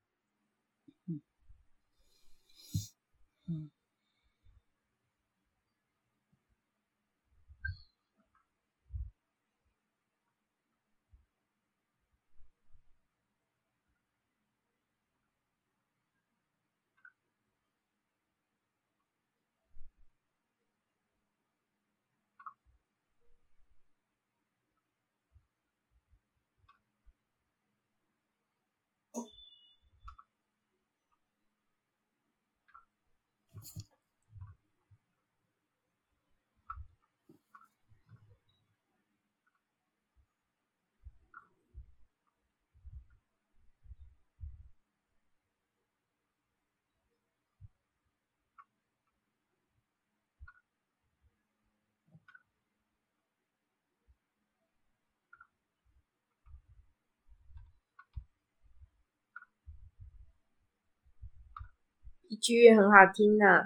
[62.32, 63.64] 一句也很好听呢、啊。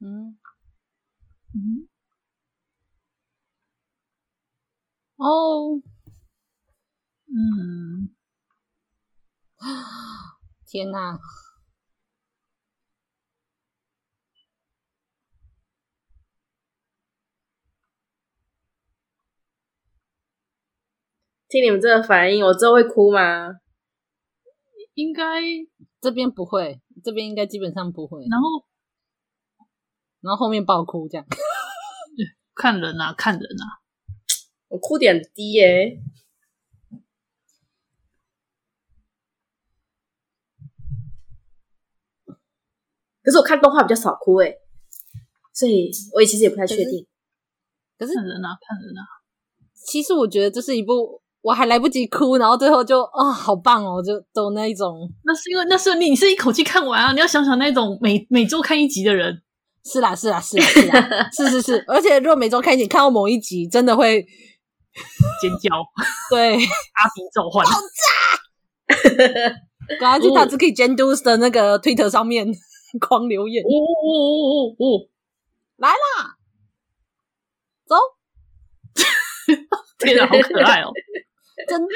[0.00, 0.38] 嗯
[1.54, 1.86] 嗯
[5.16, 5.82] 哦
[7.28, 8.08] 嗯
[10.66, 11.18] 天哪！
[21.50, 23.60] 听你们这个反应，我之后会哭吗？
[24.94, 25.22] 应该
[26.00, 28.26] 这边不会，这边应该基本上不会。
[28.30, 28.66] 然后，
[30.20, 31.26] 然后后面爆哭这样。
[32.54, 33.80] 看人啊，看人啊！
[34.68, 36.02] 我哭点低耶、欸，
[43.22, 44.60] 可是我看动画比较少哭诶、欸，
[45.54, 47.06] 所以我也其实也不太确定。
[47.98, 49.00] 可是，可是看人啊，看人啊！
[49.74, 51.21] 其实我觉得这是一部。
[51.42, 55.10] 我还来不及哭，然后最后就啊、哦，好棒哦，就都那一种。
[55.24, 57.12] 那是因为那是你，你是一口气看完啊！
[57.12, 59.42] 你要想想那种每每周看一集的人，
[59.84, 61.84] 是啦，是啦，是啦，是啦， 是是是。
[61.88, 64.22] 而且如果每周看一集，看到某一集，真的会
[65.40, 65.70] 尖叫。
[66.30, 68.96] 对，阿鼻召唤，爆炸！
[69.98, 72.46] 赶快去塔斯克监督的那个推特上面
[73.00, 73.64] 狂留言。
[73.64, 75.10] 呜呜呜呜呜！
[75.78, 76.36] 来啦，
[77.84, 77.96] 走！
[79.98, 80.92] 天哪，好可爱哦！
[81.68, 81.94] 真的，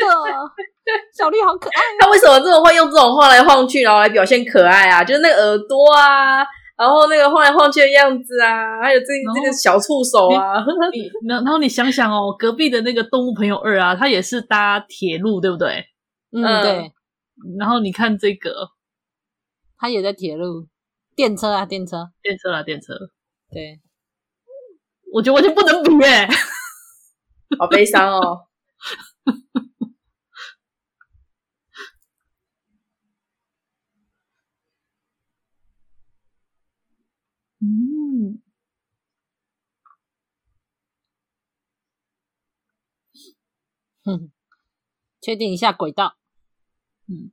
[1.16, 1.80] 小绿好可爱。
[1.98, 5.02] 他为什么这种会用这种晃来晃去，然后来表现可爱啊？
[5.04, 6.44] 就是那个耳朵啊，
[6.76, 10.54] 然后那个晃来晃去的样子啊，还有这这个小触手啊。
[10.54, 15.84] 然后，然后你想想哦，隔壁的那个动物朋友二啊，它也是搭铁路，对不对？
[16.32, 16.92] 嗯，对。
[17.58, 18.68] 然后你看这个，
[19.78, 20.66] 它也在铁路，
[21.14, 22.94] 电车啊，电车，电车啊，电车。
[23.52, 23.80] 对，
[25.12, 26.28] 我觉得完全不能比耶，
[27.58, 28.40] 好悲伤哦。
[37.58, 38.40] 嗯，
[44.04, 44.30] 哼，
[45.20, 46.16] 确定一下轨道。
[47.08, 47.32] 嗯，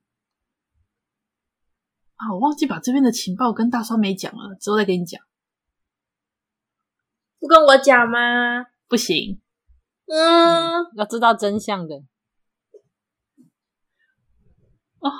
[2.15, 5.21] 啊，我忘记把这边的情报跟大酸梅讲了，之后再跟你讲。
[7.37, 8.67] 不跟我讲吗？
[8.87, 9.42] 不行。
[10.07, 12.03] 嗯，要知道真相的。
[14.99, 15.11] 哦，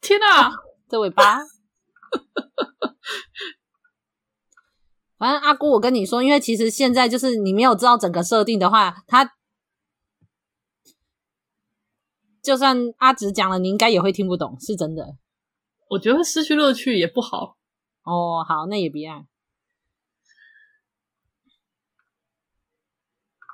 [0.00, 0.52] 天哪，
[0.88, 1.38] 这尾巴。
[5.16, 9.34] 反正阿姑，我跟你说，因为其实现在就是你没有知道整个设定的话，他
[12.42, 15.16] 就算阿直讲了，你应该也会听不懂，是真的。
[15.90, 17.56] 我觉得失去乐趣也不好。
[18.02, 19.24] 哦，好，那也别啊。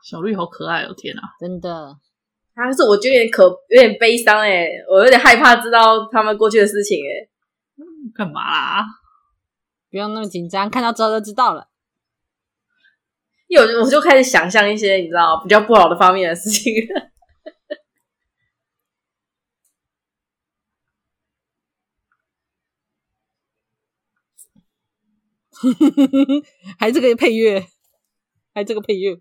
[0.03, 0.94] 小绿好可爱哦！
[0.96, 1.96] 天哪，真的。
[2.55, 7.30] 但是我觉得有点可有点悲伤诶，我有点害怕知道他们过去的事情诶。
[8.14, 8.84] 干嘛啦？
[9.90, 11.68] 不用那么紧张，看到之后就知道了。
[13.46, 16.72] 因为我我就开始想象一些你知道比较不好的方面的事情。
[26.78, 27.66] 还这个配乐，
[28.55, 29.20] 还这个配乐。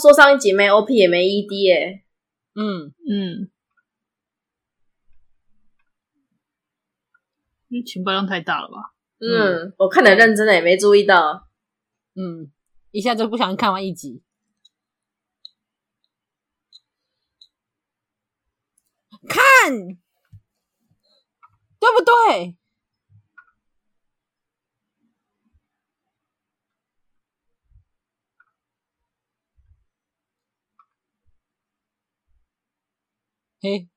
[0.00, 2.04] 说上一集没 OP 也没 ED 耶，
[2.54, 2.92] 嗯。
[3.08, 3.50] 嗯，
[7.68, 8.94] 因为情报量太大了吧？
[9.20, 9.74] 嗯，嗯。
[9.78, 11.48] 我看的认真的也没注意到，
[12.14, 12.50] 嗯，
[12.90, 14.22] 一下就不想看完一集，
[19.28, 19.72] 看，
[21.78, 22.56] 对不对？
[33.62, 33.88] 嘿，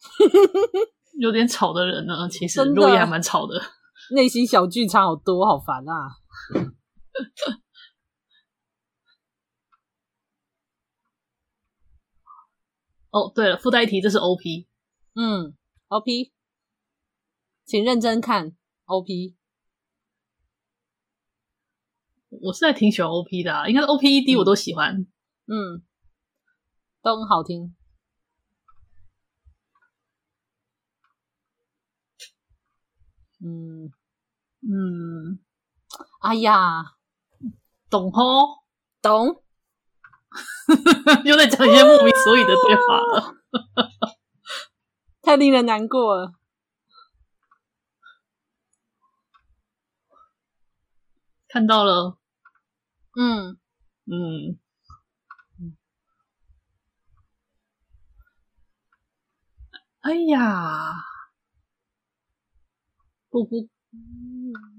[1.18, 3.54] 有点吵的人呢，其实落叶还蛮吵的，
[4.14, 6.10] 内心小剧场好多，好烦啊！
[13.10, 14.66] 哦，对了，附带一提，这是 OP，
[15.14, 15.56] 嗯
[15.88, 16.32] ，OP，
[17.64, 19.34] 请认真看 OP。
[22.42, 25.06] 我是在挺喜欢 OP 的啊，应该是 OPED 我都喜欢，
[25.46, 25.82] 嗯，
[27.02, 27.74] 都很好听，
[33.44, 33.92] 嗯
[34.62, 35.38] 嗯，
[36.20, 36.96] 哎呀，
[37.88, 38.64] 懂吼，
[39.00, 39.42] 懂，
[41.24, 43.36] 又在讲一些莫名所以的对话了，
[45.22, 46.34] 太令人难过了，
[51.48, 52.18] 看到了。
[53.16, 53.56] 嗯。
[54.06, 54.58] 嗯。
[55.60, 55.76] 嗯，
[60.02, 60.96] 哎呀，
[63.32, 64.75] 不不嗯。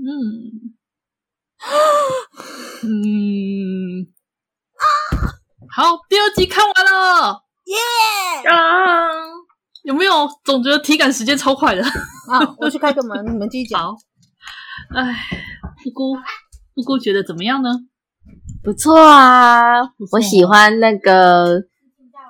[0.00, 0.78] 嗯，
[2.84, 4.06] 嗯
[5.74, 8.48] 好，第二集看完了，耶！
[8.48, 9.08] 啊，
[9.82, 11.82] 有没有总觉得体感时间超快的？
[11.82, 13.92] 啊，我去开个门，你们继续讲。
[14.94, 15.14] 哎，
[15.82, 16.14] 布姑，
[16.74, 17.70] 布姑觉得怎么样呢？
[18.62, 21.67] 不错啊，错，我喜欢那个。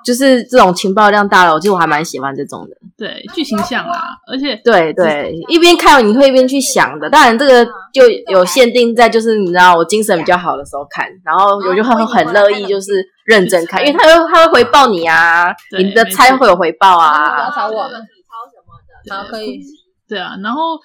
[0.03, 2.75] 就是这种情报量大了，我其实我还蛮喜欢这种的。
[2.97, 7.09] 对，剧情像啊，而且对对，一边看你会一边去想的。
[7.09, 15.45] 当然，这个就有限定在，就是你知道我精神比较好的时候看，然后我就会很乐意就是认真看，因为他会他会回报你啊，
[15.77, 17.35] 你的猜会有回报啊。
[17.35, 17.93] 不要吵我，体
[18.27, 18.75] 操什么
[19.05, 19.59] 的，好可以。
[20.07, 20.77] 对啊，然后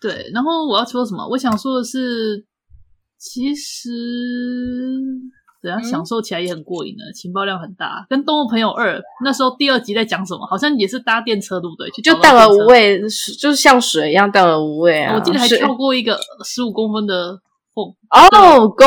[0.00, 1.26] 对，然后我要说什么？
[1.28, 2.44] 我想说的是，
[3.18, 3.90] 其实。
[5.60, 8.06] 对啊，享受起来也很过瘾的，情报量很大。
[8.08, 10.46] 跟《动物朋友二》那时候第二集在讲什么？
[10.46, 11.90] 好像也是搭电车，对不对？
[12.02, 13.00] 就淡而无味，
[13.40, 15.14] 就是像水一样淡而无味啊！
[15.16, 17.38] 我记得还跳过一个十五公分的
[17.74, 18.86] 缝哦，沟。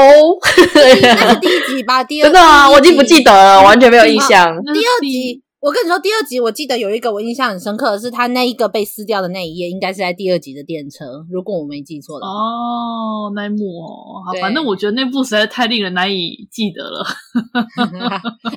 [0.76, 2.03] 那是第一集吧？
[2.05, 4.55] 第二真的啊，我已经不记得了，完全没有印象。
[4.74, 5.41] 第二集。
[5.62, 12.32] 我跟你说，第二集我记得有一个我印象很深刻的是，他那一个被撕掉的那一页，应该是在第二集的电车，如果我没记错的话。
[12.32, 17.05] 哦，那一幕哦，好，反正我觉得那部实在太令人难以记得了。
[17.53, 17.62] 哎、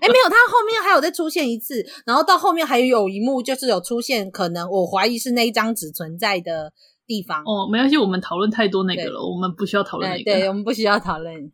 [0.01, 6.73] 欸，没有，他后面还有再出现一次，然后到后面还有一幕，就是有出现，可能我怀疑是那一张纸存在的
[7.07, 7.43] 地方。
[7.43, 10.25] 哦，没关系，我们讨论太多那个了，我们不需要讨论那个。
[10.25, 11.53] 对，我们不需要讨论。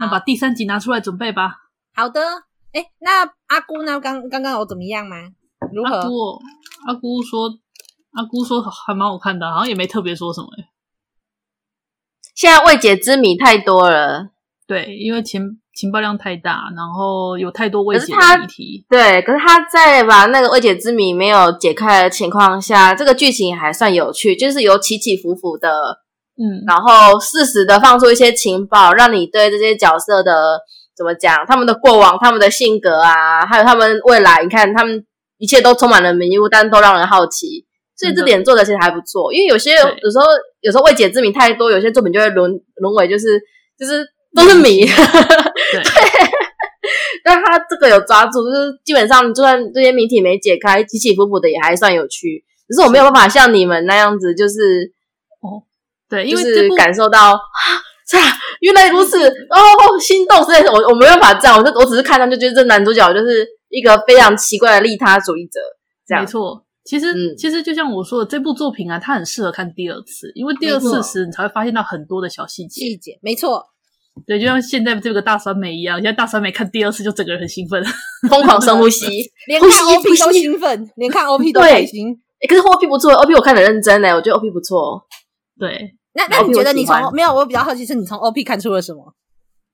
[0.00, 1.52] 那把第三集拿出来准备吧。
[1.94, 2.49] 好的。
[2.72, 3.98] 哎，那阿姑呢？
[3.98, 5.16] 刚刚刚有怎么样吗？
[5.72, 5.96] 如何？
[5.96, 6.38] 阿姑，
[6.86, 7.50] 阿姑说，
[8.12, 10.46] 阿姑说还蛮好看的，好像也没特别说什么。
[12.34, 14.30] 现在未解之谜太多了，
[14.68, 18.86] 对，因为情情报量太大，然后有太多未解的谜题。
[18.88, 25.68] 对，可是他在把那个未解之谜没有解开的情况下，这个剧情还算有趣，就是有起起伏伏的，
[26.38, 30.60] 嗯，然后适时的放出一些情报，让你对这些角色的。
[31.00, 31.46] 怎么讲？
[31.48, 35.02] 他们的过往、他们的性格啊，还有他们未来，你看他们
[35.38, 37.64] 一切都充满了迷雾，但都让人好奇。
[37.96, 39.32] 所以这点做的其实还不错。
[39.32, 40.26] 因为有些有时候
[40.60, 43.40] 有时候未解之谜太多，有些作品就会沦沦为就是
[43.78, 44.84] 就是都是谜。
[44.84, 45.82] 对，
[47.24, 52.44] 但他这个有抓住，就是基本上就算这些谜题没解开，起起伏伏的也还算有趣。
[52.68, 54.92] 只是我没有办法像你们那样子，就是
[55.40, 55.64] 哦，
[56.10, 57.32] 对，因为就是感受到。
[57.40, 57.88] 啊，
[58.60, 60.38] 原来如此哦，心动！
[60.44, 65.60] 实在是我我没办法这样，我就我只是看上就觉得这男主角就是一个非常奇怪的利他主义者。
[66.06, 72.80] 这样没错，其实、嗯、其实就像我说的，这部作品啊，它很适合看第二次，因为第二次时你才会发现到很多的小细节。
[72.80, 73.64] 细节没错，
[74.26, 77.80] 对，就像现在这个大酸梅一样，现在大酸梅看第二次就整个人很兴奋，
[78.28, 79.06] 疯狂深呼吸，
[79.46, 82.08] 连看 OP 都兴奋，连看 OP 都开心。
[82.40, 85.06] 哎，可是 OP 不错，OP 我看得认真哎，我觉得 OP 不错。
[85.58, 85.94] 对。
[86.28, 87.32] 那那你觉得你从没有？
[87.32, 89.14] 我比较好奇是你从 OP 看出了什么？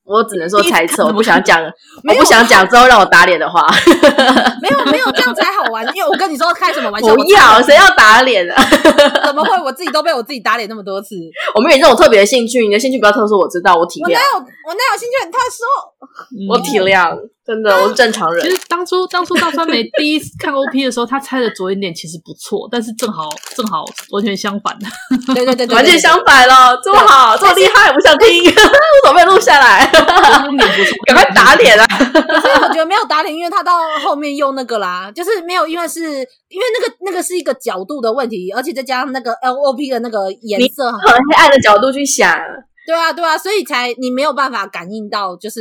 [0.05, 1.61] 我只能说猜测，我不想讲，
[2.09, 3.67] 我不想讲之后让我打脸的话。
[4.63, 5.85] 没有没有，这样才好玩。
[5.97, 7.13] 因为我跟你说开什么玩笑？
[7.13, 8.55] 不要，谁要打脸啊？
[9.27, 9.59] 怎么会？
[9.65, 11.17] 我自己都被我自己打脸那么多次。
[11.57, 14.05] 我没有这种特别的兴趣，你的兴趣比较特殊，我知道，我体谅。
[14.05, 16.49] 我哪有我哪有兴趣很特殊？
[16.51, 17.19] 我体谅。
[17.47, 18.45] 真的，我是正常人。
[18.45, 24.87] 其实当初当初大川美第一次看 OP 的时候，他猜的着眼点其实不错，但是正好正好完全相反的，
[25.33, 29.87] 对对对，完全相反了，这么好，这么厉害，我不想听，为什么没有录下来？
[31.07, 31.87] 赶快打脸啊！
[31.87, 42.37] 所以我觉得没有打脸，因为他到后面用那个啦，就是没有，因为是因为那个那个是一个角度的问题，而且再加上那个 LOP 的那个颜色，很黑暗的角度去想。
[42.87, 45.61] 对啊，对啊，所以才你没有办法感应到，就是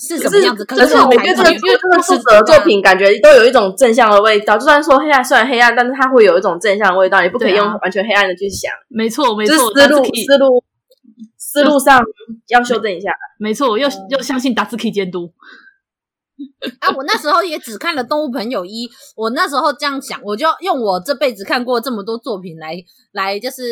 [0.00, 0.64] 是什么样子。
[0.64, 4.56] 可是，可是我觉得这个，因为这个作者的作品，感觉都有一种正向的味道。
[4.56, 7.20] 就算说黑暗，虽然黑暗，但是它会有一种正向的味道。
[7.22, 8.72] 你不可以用完全黑暗的去想。
[8.88, 10.64] 没错，没错，思路思路
[11.36, 12.02] 思路上
[12.48, 13.10] 要修正一下。
[13.38, 15.30] 没错，又又相信达斯可以监督。
[16.80, 16.88] 啊！
[16.96, 22.76] 我那时候也只看了《动物朋友一》，我那时候这样想，我就用我这辈子看过这么多作品来
[23.12, 23.62] 来，就是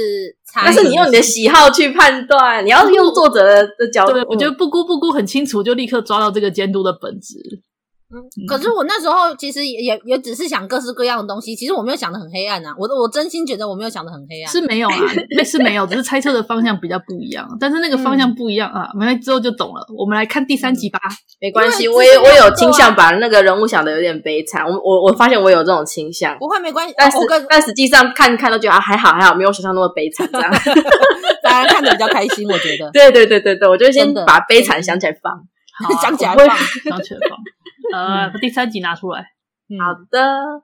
[0.44, 0.62] 猜。
[0.64, 4.12] 但是你用你的喜好去判断，你要用作者的角度。
[4.12, 7.62] 对，我觉得布姑布姑很清楚，就立刻抓到这个监督的本质。
[8.12, 12.74] 嗯，可是我那时候其实也也也只是想各式各样的东西，其实我没有想的很黑暗啊。
[12.78, 14.96] 我我真心觉得我没有想的很黑暗，是没有啊，
[15.36, 17.48] 那 是没有，只是猜测的方向比较不一样。
[17.58, 19.86] 但是那个方向不一样、嗯、啊，没之后就懂了。
[19.96, 21.00] 我们来看第三集吧。
[21.40, 24.64] 没关系，我也我有倾向把那个人物想的有点悲惨。
[24.64, 26.36] 我我我发现我有这种倾向。
[26.38, 30.52] 不会没关系，但是、哦、但实际上看看都觉得啊还好还好，没有想象那么悲惨这样。
[31.42, 32.90] 大家看得比较开心，我觉得。
[32.92, 35.32] 对对对对对，我就先把悲惨想起来放，
[35.78, 37.38] 好啊、想起来放，想起来放。
[37.94, 39.20] 呃，把第三集拿出来。
[39.78, 40.62] 好的，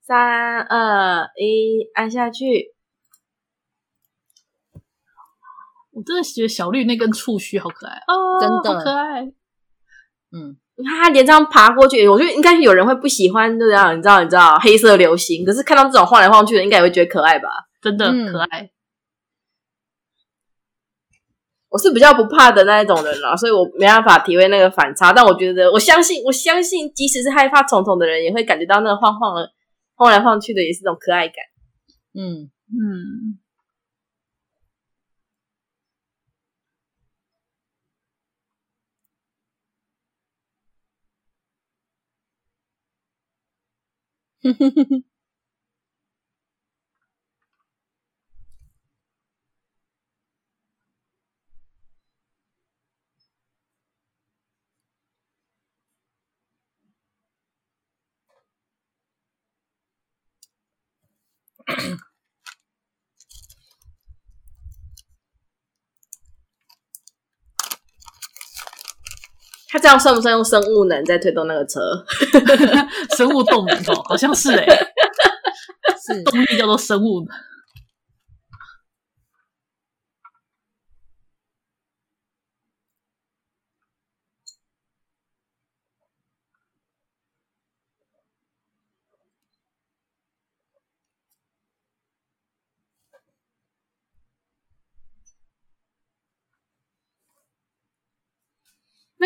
[0.00, 2.74] 三二一，按下去。
[5.92, 9.24] 我真的觉得小绿那根触须好可爱哦，真的好可爱。
[10.34, 14.22] 嗯，你看他连这样爬过去，我觉得应该有人会不喜欢这样，你知道？
[14.22, 17.48] 你知道黑色流星，可是看到这种晃来晃去的，应该也会觉得可爱吧？
[17.82, 18.70] 真的可爱。
[21.72, 25.10] 我是比较不怕的那一种人啦，所以我没办法体会那个反差。
[25.10, 29.50] 但我觉得，我相信，我相信，即使是害怕虫虫的人，也会感觉到那个晃晃的、
[29.94, 31.36] 晃来晃去的，也是一种可爱感。
[32.14, 33.38] 嗯嗯。
[44.42, 45.11] 哼哼哼哼。
[69.68, 71.80] 他这样算不算用生物能在推动那个车？
[73.16, 74.92] 生物动能哦，好像是哎、欸、
[76.06, 77.51] 是 动力叫做生物能。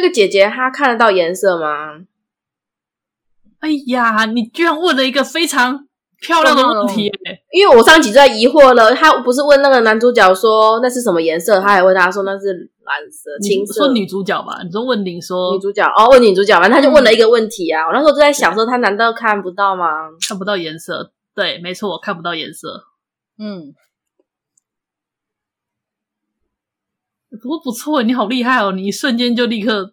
[0.07, 2.03] 个姐姐她看得到颜色吗？
[3.61, 5.89] 哎呀，你居然问了一个非常
[6.21, 7.11] 漂亮的问题！
[7.53, 13.87] 因为我上集就在疑惑了，他不是问那个男主角说那是什么颜色，他还问他说那是蓝色、青色。
[13.87, 17.83] 说女主角吧，你说问你说女主角哦，问女主角，反正他就问了一个问题啊。
[17.85, 19.87] 嗯、我那时候就在想说，他难道看不到吗？
[20.29, 22.85] 看不到颜色，对，没错，我看不到颜色。
[23.39, 23.75] 嗯。
[27.43, 28.73] 不过不错，你好厉害哦！
[28.73, 29.93] 你一瞬间就立刻，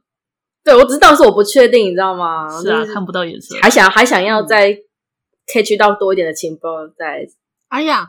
[0.63, 2.47] 对，我知道是我不确定，你知道吗？
[2.61, 4.73] 是啊，看不到颜色，还想还想要再
[5.47, 7.27] catch 到多一点的情报，再
[7.69, 8.07] 哎呀。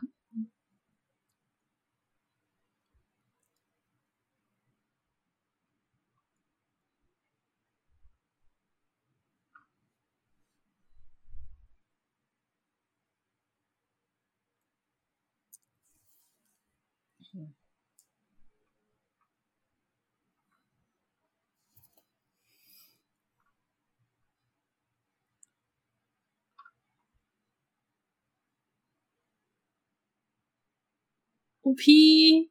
[31.64, 32.50] 五 P，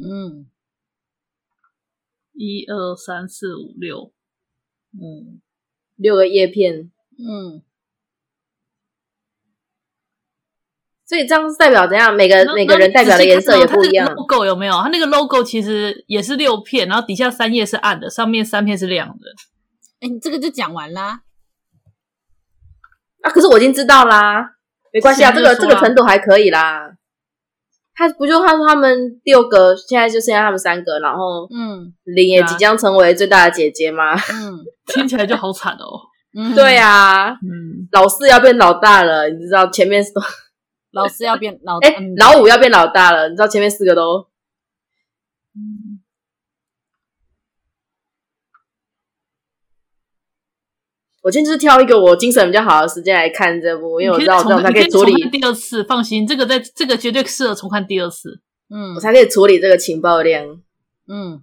[0.00, 0.48] 嗯，
[2.32, 4.12] 一二三四五六，
[4.92, 5.40] 嗯，
[5.96, 7.62] 六个叶片，嗯，
[11.04, 12.14] 所以这样是代表怎样？
[12.14, 14.06] 每个每个人代表的颜色也不一样。
[14.14, 14.74] logo 有没有？
[14.74, 19.24] 它那个 logo 其实也是六片，然后底下三页是暗的，上面三片是亮的。
[19.98, 21.22] 哎，你这个就讲完啦。
[23.22, 24.56] 啊，可是我已经知道啦，
[24.92, 26.96] 没关系啊，这个这个程度还可以啦。
[27.96, 34.14] 他不就他说他们六个，现在就剩下他们三个，然后嗯，林也即将成为最大的姐姐吗？
[34.14, 36.12] 嗯，听起来就好惨哦。
[36.38, 40.04] 嗯，对啊，嗯，老四要变老大了，你知道前面
[40.92, 44.28] 老四要变老， 哎、欸，老五要变老大了，你知道前面四个都。
[51.26, 55.82] 我今天就是挑一个我精神比较好的时间来看这部，因为我知道这样才可以处理第二次。
[55.82, 58.38] 放心，这个在这个绝对适合重看第二次。
[58.70, 60.46] 嗯，我才可以处理这个情报量。
[61.08, 61.42] 嗯。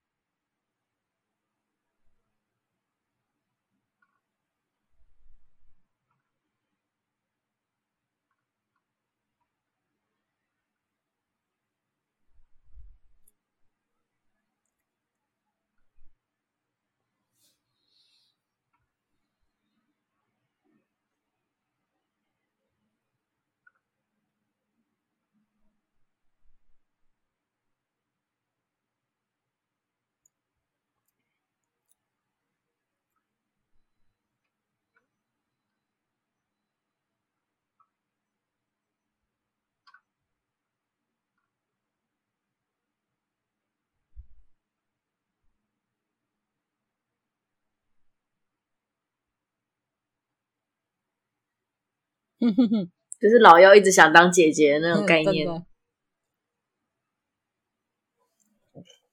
[53.21, 55.47] 就是老幺一直想当姐姐的那种概念。
[55.47, 55.65] 嗯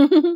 [0.00, 0.34] Mm-hmm.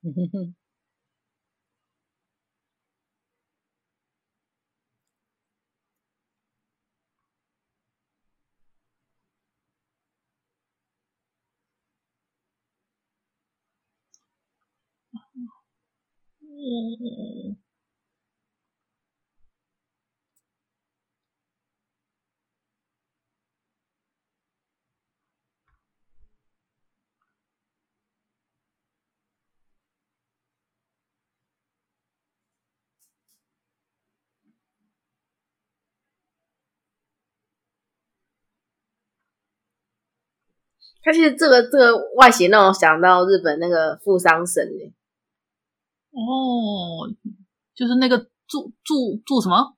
[0.05, 0.55] 嗯哼
[41.05, 44.91] 他其实这个这个外形让我想到日本那个富商神耶。
[46.09, 47.05] 哦，
[47.75, 49.75] 就是那个住住住什么？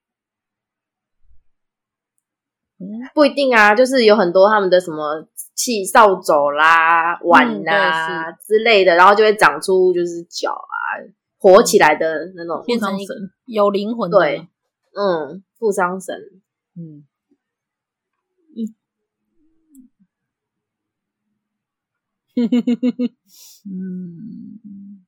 [3.14, 11.02] 不一定啊，就是有很多他们的什么气扫帚啦、碗啊、嗯、之类的，然后就会长出就是脚啊，
[11.40, 13.16] 活起来的那种，变成神
[13.48, 14.20] 有灵魂的。
[14.20, 14.48] 对，
[14.96, 16.16] 嗯，富商神，
[16.78, 17.07] 嗯。
[23.66, 25.06] 嗯，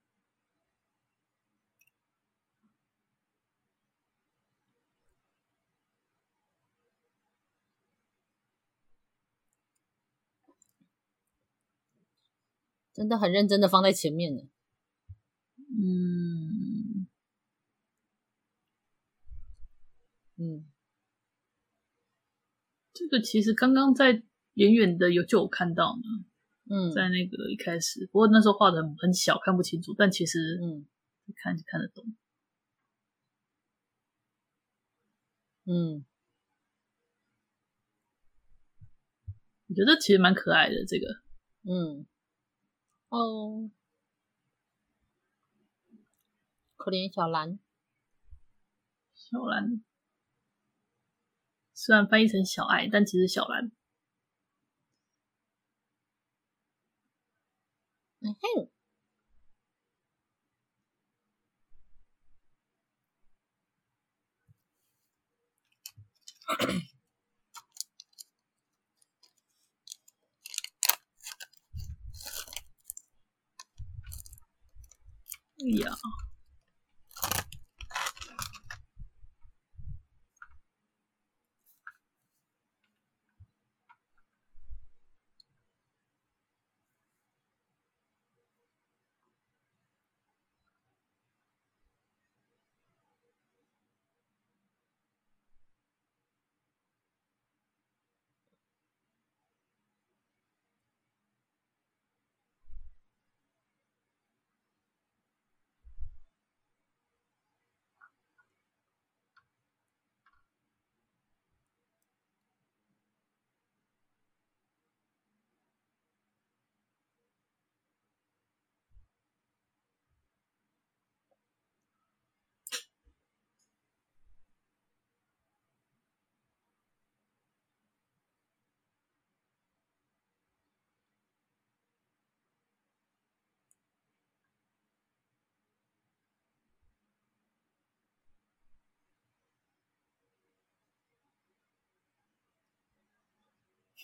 [12.94, 14.42] 真的很认真的放在前面呢。
[15.58, 17.08] 嗯，
[20.38, 20.66] 嗯，
[22.92, 24.24] 这个其实刚刚在
[24.56, 26.29] 远远的有就有看到呢。
[26.72, 29.92] 嗯，在那个一开始，不过那时候画的很很小，看不清楚。
[29.98, 30.86] 但其实，嗯，
[31.36, 32.06] 看就看得懂。
[35.66, 36.06] 嗯，
[39.68, 41.08] 我觉得其实蛮可爱的这个。
[41.64, 42.06] 嗯，
[43.10, 43.72] 哦，
[46.78, 47.58] 可怜小兰，
[49.16, 49.84] 小兰，
[51.74, 53.72] 虽然翻译成小爱，但其实小兰。
[58.22, 58.70] 嗯哼，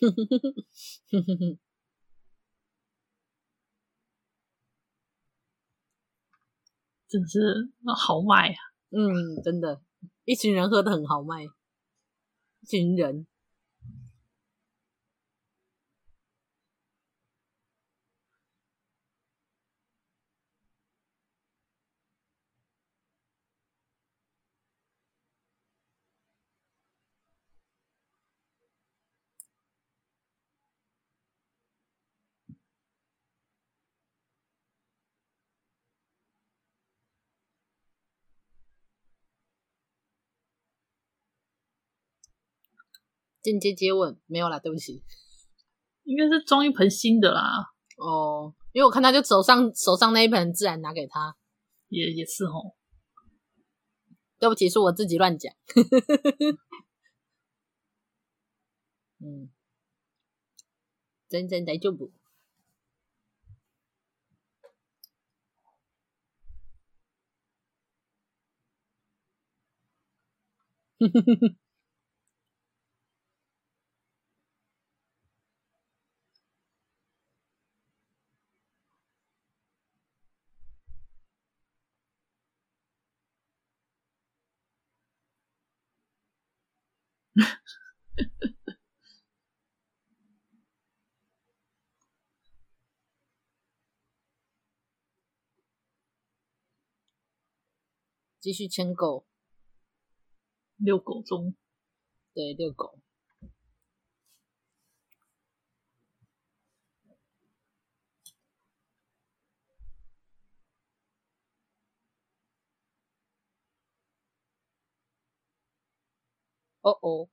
[0.02, 0.56] 哼哼哼哼
[1.12, 1.60] 哼哼哼
[7.08, 8.58] 真是豪迈啊！
[8.89, 9.82] 嗯，真的，
[10.26, 13.28] 一群人喝的很豪迈，一群人。
[43.51, 45.04] 间接接吻没有啦，对不起，
[46.04, 47.72] 应该是装一盆新的啦。
[47.97, 51.36] 哦，因为我看他就手上手上那一盆自然拿给他，
[51.89, 52.76] 也也是哦。
[54.38, 55.54] 对不起，是我自己乱讲。
[59.20, 59.50] 嗯，
[61.30, 62.12] 真真大丈夫。
[98.39, 99.25] 继续牵狗，
[100.78, 101.55] 遛狗中，
[102.33, 102.99] 对，遛狗。
[116.86, 117.28] 哦哦。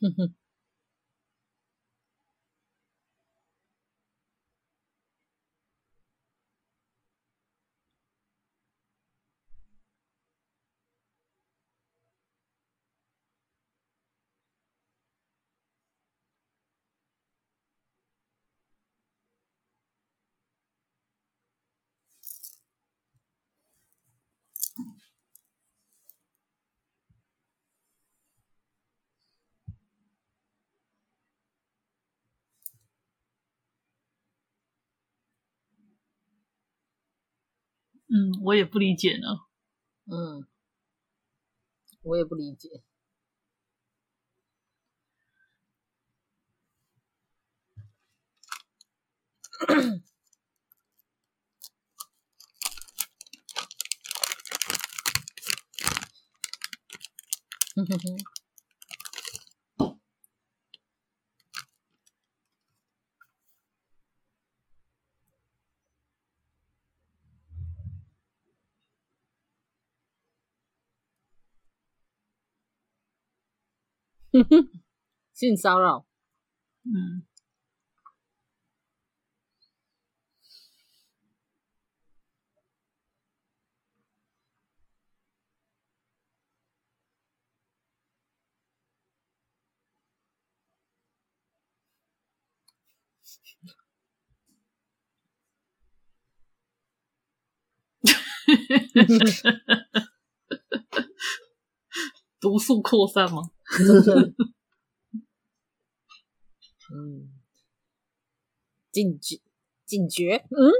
[0.00, 0.34] 哼哼，
[38.14, 39.26] 嗯，我也不理解呢。
[40.04, 40.46] 嗯，
[42.02, 42.68] 我也不理解。
[57.74, 58.31] 哼哼哼。
[75.34, 76.06] 性骚扰，
[76.84, 77.24] 嗯，
[102.42, 103.50] 毒素扩散吗？
[106.92, 107.30] 嗯，
[108.90, 109.40] 警觉，
[109.86, 110.72] 警觉，嗯，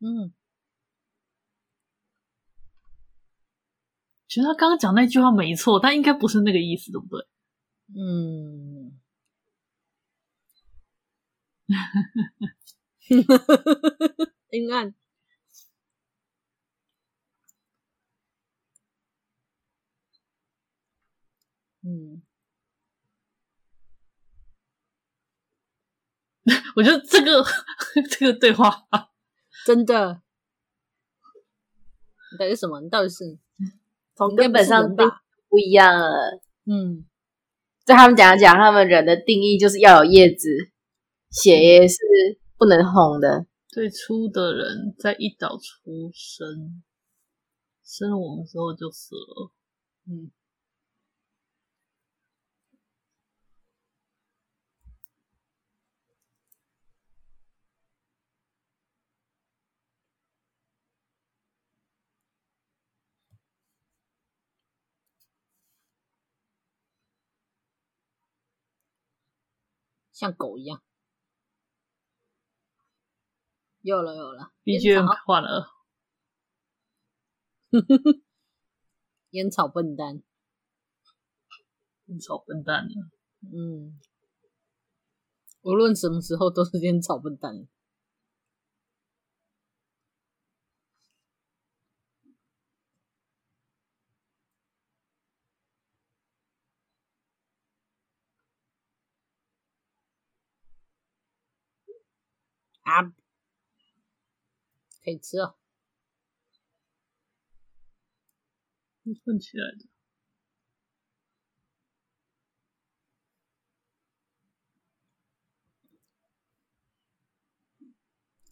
[0.00, 0.32] 嗯，
[4.36, 7.26] 其实他刚刚讲那句话没错，但应该不是那个意思，对不对？
[7.96, 8.92] 嗯，
[14.50, 14.94] 阴暗，
[21.82, 22.20] 嗯，
[26.76, 27.42] 我觉得这个
[28.10, 28.86] 这个对话。
[29.64, 30.20] 真的，
[32.32, 32.82] 你到底是什么？
[32.82, 33.38] 你到底是从
[34.36, 37.04] 根本上不一样了，嗯。
[37.84, 40.48] 在他们讲讲，他们人的定义就是要有叶子，
[41.30, 41.98] 血液是
[42.58, 43.46] 不能红的。
[43.68, 46.82] 最初的人在一岛出生，
[47.84, 49.52] 生了我们之后就死了。
[50.08, 50.32] 嗯。
[70.16, 70.82] 像狗一样，
[73.82, 75.68] 有了有了，BGM 换了，
[79.32, 80.22] 烟草笨蛋，
[82.06, 82.88] 烟草笨蛋，
[83.42, 84.00] 嗯，
[85.60, 87.68] 无论什么时候都是烟草笨蛋。
[102.96, 103.12] 啊，
[105.04, 105.54] 可以吃哦，
[109.24, 109.86] 混起来的。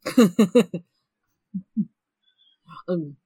[2.87, 3.16] 嗯，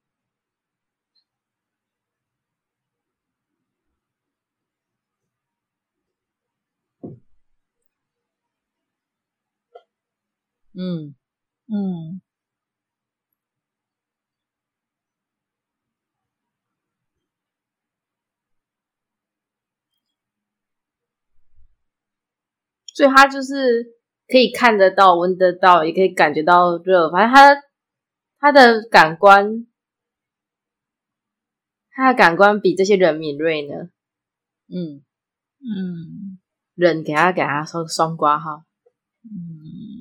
[10.80, 11.16] 嗯
[11.66, 12.20] 嗯，
[22.94, 23.96] 所以他就是
[24.28, 27.10] 可以看得到、闻得到，也可以感觉到热。
[27.10, 27.62] 反正他
[28.38, 29.66] 他的感官，
[31.90, 33.90] 他的感官比这些人敏锐呢。
[34.68, 35.02] 嗯
[35.59, 36.38] 嗯，
[36.76, 38.62] 人给他给他双双括号。
[39.24, 39.97] 嗯嗯，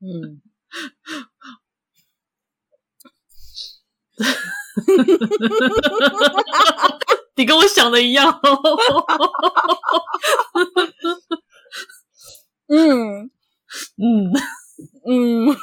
[0.00, 0.40] 嗯。
[7.36, 8.40] 你跟我想的一样。
[12.68, 13.30] 嗯
[13.96, 14.32] 嗯
[15.06, 15.56] 嗯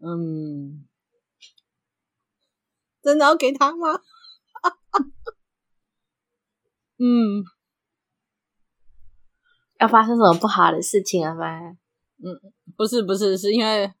[0.00, 0.86] 嗯，
[3.02, 4.00] 真的要给他吗？
[6.98, 7.44] 嗯，
[9.78, 11.34] 要发生什么不好的事情了？
[11.34, 11.76] 吗？
[12.18, 13.92] 嗯，不是不是，是因为。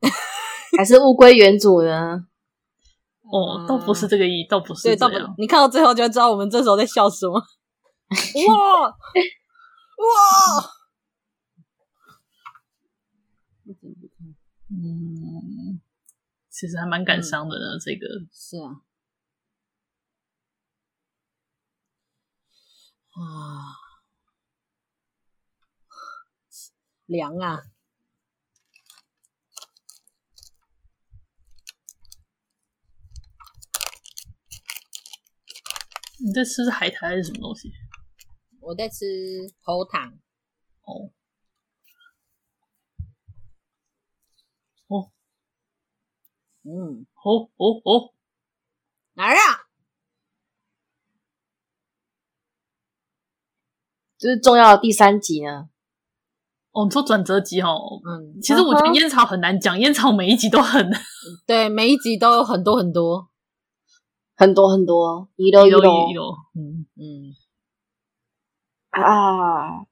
[0.76, 2.26] 还是物归原主呢？
[3.30, 7.34] 哦，倒不是这个意，倒不是对，倒不，你看到最后就知道我们这时候在笑什么。
[8.48, 8.96] 哇哇！
[14.68, 15.80] 嗯，
[16.50, 17.76] 其实还蛮感伤的呢。
[17.76, 18.82] 嗯、这个是啊，
[23.12, 23.20] 啊，
[27.12, 27.62] 凉啊！
[36.24, 37.70] 你在吃海苔还是什么东西？
[38.60, 39.04] 我在吃
[39.60, 40.18] 喉糖。
[40.82, 41.12] 哦
[44.86, 45.10] 哦，
[46.62, 48.14] 嗯，哦哦哦，
[49.14, 49.68] 哪儿啊？
[54.16, 55.71] 这是重要的第三集呢。
[56.72, 57.78] 哦，你说转折集哦。
[58.04, 60.90] 嗯，其实我觉得烟草很难讲，烟草每一集都很
[61.46, 63.28] 对，每一集都有很多很多。
[64.34, 65.82] 很多很多，一楼一楼，
[66.56, 67.30] 嗯嗯
[68.90, 69.84] 啊！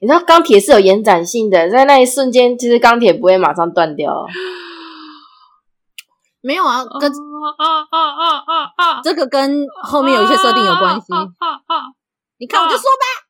[0.00, 4.24] 你知道钢铁是有延展性的，在那一瞬间，其实钢铁不会马上断掉。
[6.40, 7.14] 没有啊，跟啊
[7.58, 9.02] 啊啊啊啊！
[9.02, 11.12] 这个跟后面有一些设定有关系。
[11.12, 11.92] 啊啊啊！
[12.38, 13.23] 你看，我就说吧。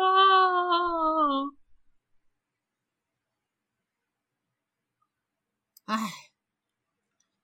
[0.00, 1.54] 啊！
[5.86, 5.96] 哎，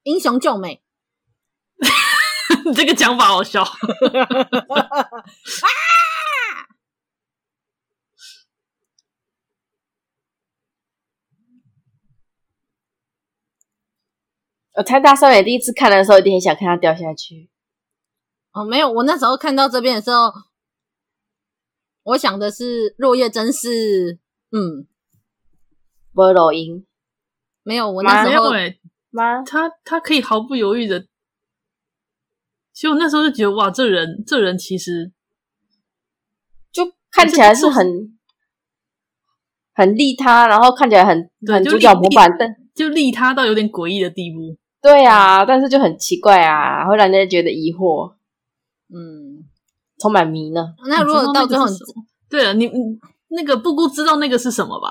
[0.05, 0.83] 英雄救美，
[2.65, 3.63] 你这个讲法好笑。
[3.65, 3.69] 啊！
[14.75, 17.51] 我猜大少爷第一次看的时候，一定很想看他掉下去。
[18.53, 20.31] 哦，没有，我那时候看到这边的时候，
[22.07, 24.21] 我想的是落叶真是，
[24.53, 24.87] 嗯，
[26.13, 26.87] 波罗音
[27.65, 28.51] 没有，我那时候
[29.11, 31.01] 妈，他他可以毫不犹豫的，
[32.73, 35.11] 其实我那时候就觉得哇，这人这人其实
[36.71, 38.17] 就看起来是很
[39.75, 44.57] 很利他，然后看起来很很主角模板，但就利他到有点诡异的地步。
[44.81, 48.15] 对啊，但是就很奇怪啊，会让人家觉得疑惑，
[48.95, 49.45] 嗯，
[49.99, 50.75] 充满迷呢。
[50.89, 51.67] 那如果到最后，
[52.29, 52.71] 对了，你
[53.29, 54.91] 那个布姑知道那个是什么吧？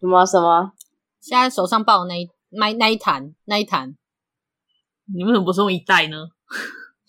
[0.00, 0.72] 什么什么？
[1.20, 3.96] 现在手上抱的那一那那一坛那一坛，
[5.14, 6.28] 你为什么不是用一袋呢？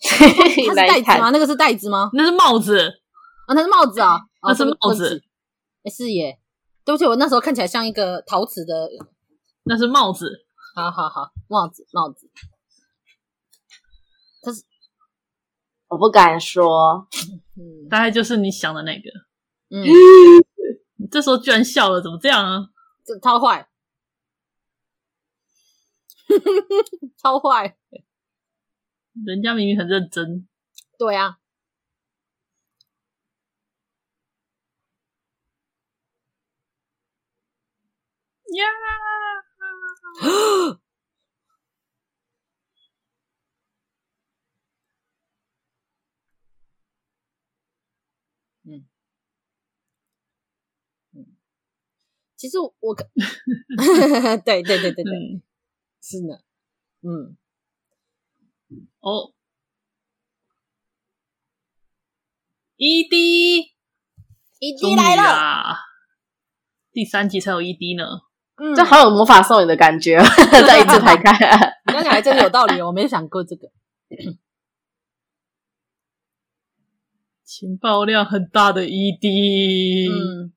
[0.02, 1.30] 它是袋子吗？
[1.32, 2.10] 那个是袋子吗？
[2.12, 5.22] 那是帽子啊，那是帽子啊，那是帽子。
[5.84, 6.38] 哎，是耶，
[6.84, 8.88] 对不起，我那时候看起来像一个陶瓷的，
[9.64, 10.46] 那是帽子。
[10.74, 12.30] 好好好，帽子帽子，
[14.42, 14.62] 它是
[15.90, 17.08] 我不敢说，
[17.56, 19.10] 嗯，大概就是你想的那个，
[19.70, 19.82] 嗯，
[20.96, 22.70] 你这时候居然笑了，怎么这样啊？
[23.04, 23.68] 这超坏，
[27.20, 27.76] 超坏，
[29.26, 30.46] 人家明明很认真，
[30.96, 31.38] 对啊，
[38.54, 38.64] 呀。
[52.40, 55.42] 其实我， 我对对对对对，嗯、
[56.00, 56.38] 是呢，
[57.02, 57.36] 嗯，
[59.00, 59.34] 哦
[62.78, 63.76] ，ED，ED
[64.96, 65.76] 来了，
[66.90, 68.22] 第三集才有 ED 呢。
[68.56, 70.18] 嗯，这好有魔法少女的感觉，
[70.66, 71.32] 再一次排开。
[71.88, 73.70] 你刚才还真的有道理，我没想过这个。
[77.44, 80.10] 情报量很大的 ED。
[80.10, 80.54] 嗯。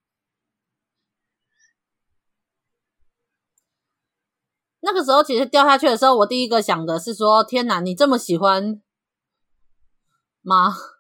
[4.86, 8.82] 那个时候其实掉下去的时候，我第一个想的是说：天哪，你这么喜欢
[10.42, 10.76] 吗？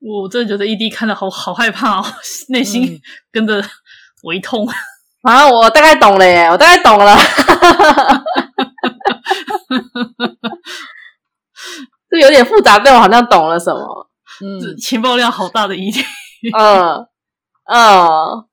[0.00, 2.04] 我真的觉得 ED 看的好好害怕哦，
[2.48, 3.00] 内心
[3.32, 3.64] 跟着
[4.24, 4.74] 微痛、嗯、
[5.32, 5.48] 啊！
[5.48, 7.16] 我大概懂了耶，我大概懂了，
[12.10, 14.11] 这有点复杂，但我好像懂了什么。
[14.40, 16.04] 嗯，情报量好大的 ED。
[16.58, 17.06] 嗯
[17.66, 18.48] 嗯。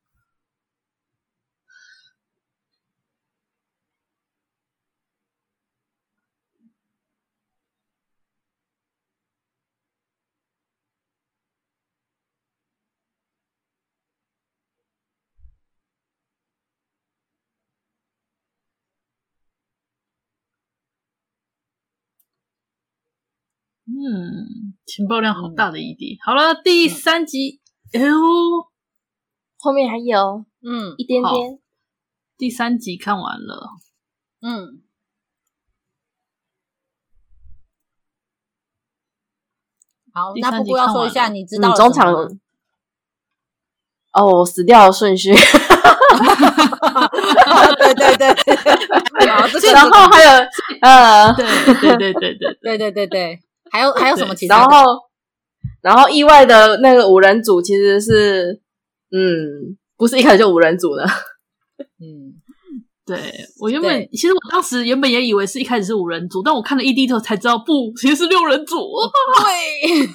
[23.87, 26.17] 嗯，情报量好大的 ED。
[26.25, 27.61] 好了，第三集，
[27.93, 28.11] 哎呦，
[29.59, 31.59] 后面还有，嗯，一点点。
[32.39, 33.67] 第三集看完了，
[34.41, 34.81] 嗯，
[40.11, 42.11] 好，那不过要说一下，你知道中场
[44.13, 45.31] 哦，死掉的顺序，
[47.77, 48.33] 对 对对，
[49.71, 50.31] 然后还有，
[50.81, 51.45] 呃，对
[51.75, 52.57] 对对对对。
[52.63, 53.43] 对对对对。
[53.71, 54.57] 还有还有什么 其他？
[54.57, 54.83] 然后，
[55.81, 58.61] 然后意外的那个五人组其实是，
[59.11, 61.05] 嗯，不是一开始就五人组的。
[62.01, 62.35] 嗯，
[63.05, 63.17] 对，
[63.59, 68.75] 我原本其实我当时原本也以为是一开始是五人组，但我看了 ED 之后才知道，不，其实是六人组。
[69.41, 70.09] 对，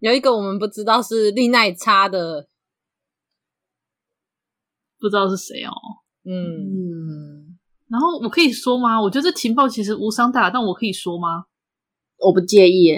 [0.00, 2.46] 有一个我们不知道是利奈差的，
[5.00, 5.72] 不知道是谁哦。
[6.24, 6.32] 嗯。
[6.32, 7.33] 嗯
[7.94, 9.00] 然后我可以说吗？
[9.00, 11.44] 我觉得这情报其实无伤大雅，但我可以说吗？
[12.18, 12.90] 我不介意，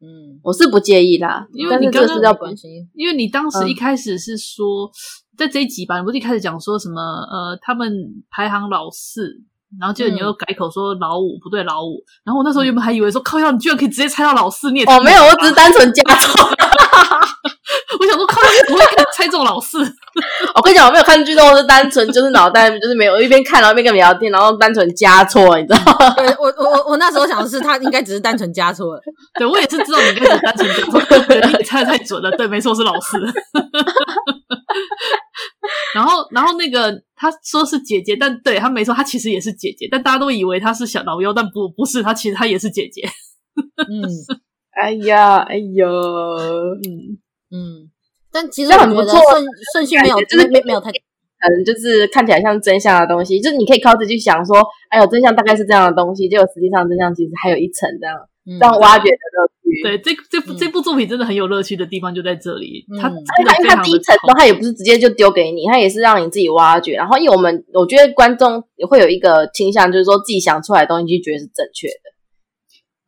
[0.00, 4.90] 嗯，我是不介意啦，因为你刚刚要关心，因为你当时一开始是说，嗯、
[5.38, 7.94] 在这一集吧，你不是一开始讲说什么呃，他们
[8.28, 9.30] 排行老四，
[9.78, 16.44] 然后接着你又改口说老五、嗯、不对老五，然后我那时候原本还以为说靠呀，你居然可以直接猜到老四，你也哦没有，我只是单纯加错。
[18.00, 18.40] 我想说，靠！
[18.72, 19.84] 我会猜中老四。
[20.54, 26.14] 我跟你讲，我没有看剧，都是单纯就是脑袋就是没有，一边看然后一边跟你聊天，然后单纯加错，你知道吗？
[26.16, 29.02] 对，我我我那时候想的是，他应该只是单纯加错了。
[29.38, 31.00] 对，我也是知道你应该是单纯加错，
[31.58, 32.30] 你猜的太准了。
[32.32, 33.18] 对，没错，是老师。
[35.94, 43.08] 然后，然后那个他说是姐姐，但对他没错，他其实也是姐姐，但大家都以为他是小老幺，但不不是，他其实他也是姐姐。
[43.88, 44.02] 嗯。
[44.80, 47.18] 哎呀，哎呦，嗯
[47.50, 47.90] 嗯，
[48.32, 54.56] 但其实很不错，顺顺序没有，就是没没有太，可能就是看起来像真相的东西，就是你可以靠自己去想说，
[54.88, 58.16] 哎呦，真相大概是这样的东西，结果实际上真相其实还有一层这样，
[58.60, 59.52] 这样挖掘的乐趣。
[59.82, 66.94] 对，这这部这部作品真的很有乐趣的地方就在这里，它因为它第一层的话也不是直接就丢给你，它也是让你自己挖掘。
[66.94, 72.10] 然后因为我们我觉得观众也会有一个倾向，就是说自己想出来的东西就觉得是正确的。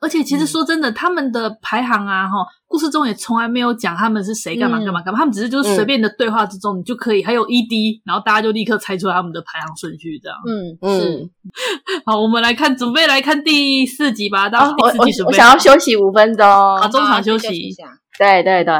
[0.02, 10.36] 而且其实说真的，他们的排行啊，哈，故事中也从来没有讲他们是谁干嘛干嘛干嘛，他们只是就是随便的对话之中，你就可以还有 ED，然后大家就立刻猜出来他们的排行顺序，这样。
[10.44, 11.30] 嗯嗯，是。
[12.04, 14.48] 好，我们来看，准备来看第四集吧。
[14.48, 15.30] 到第四集准备。
[15.30, 17.84] 我想要休息五分钟，好，中场休息一下。
[18.18, 18.74] 对对对。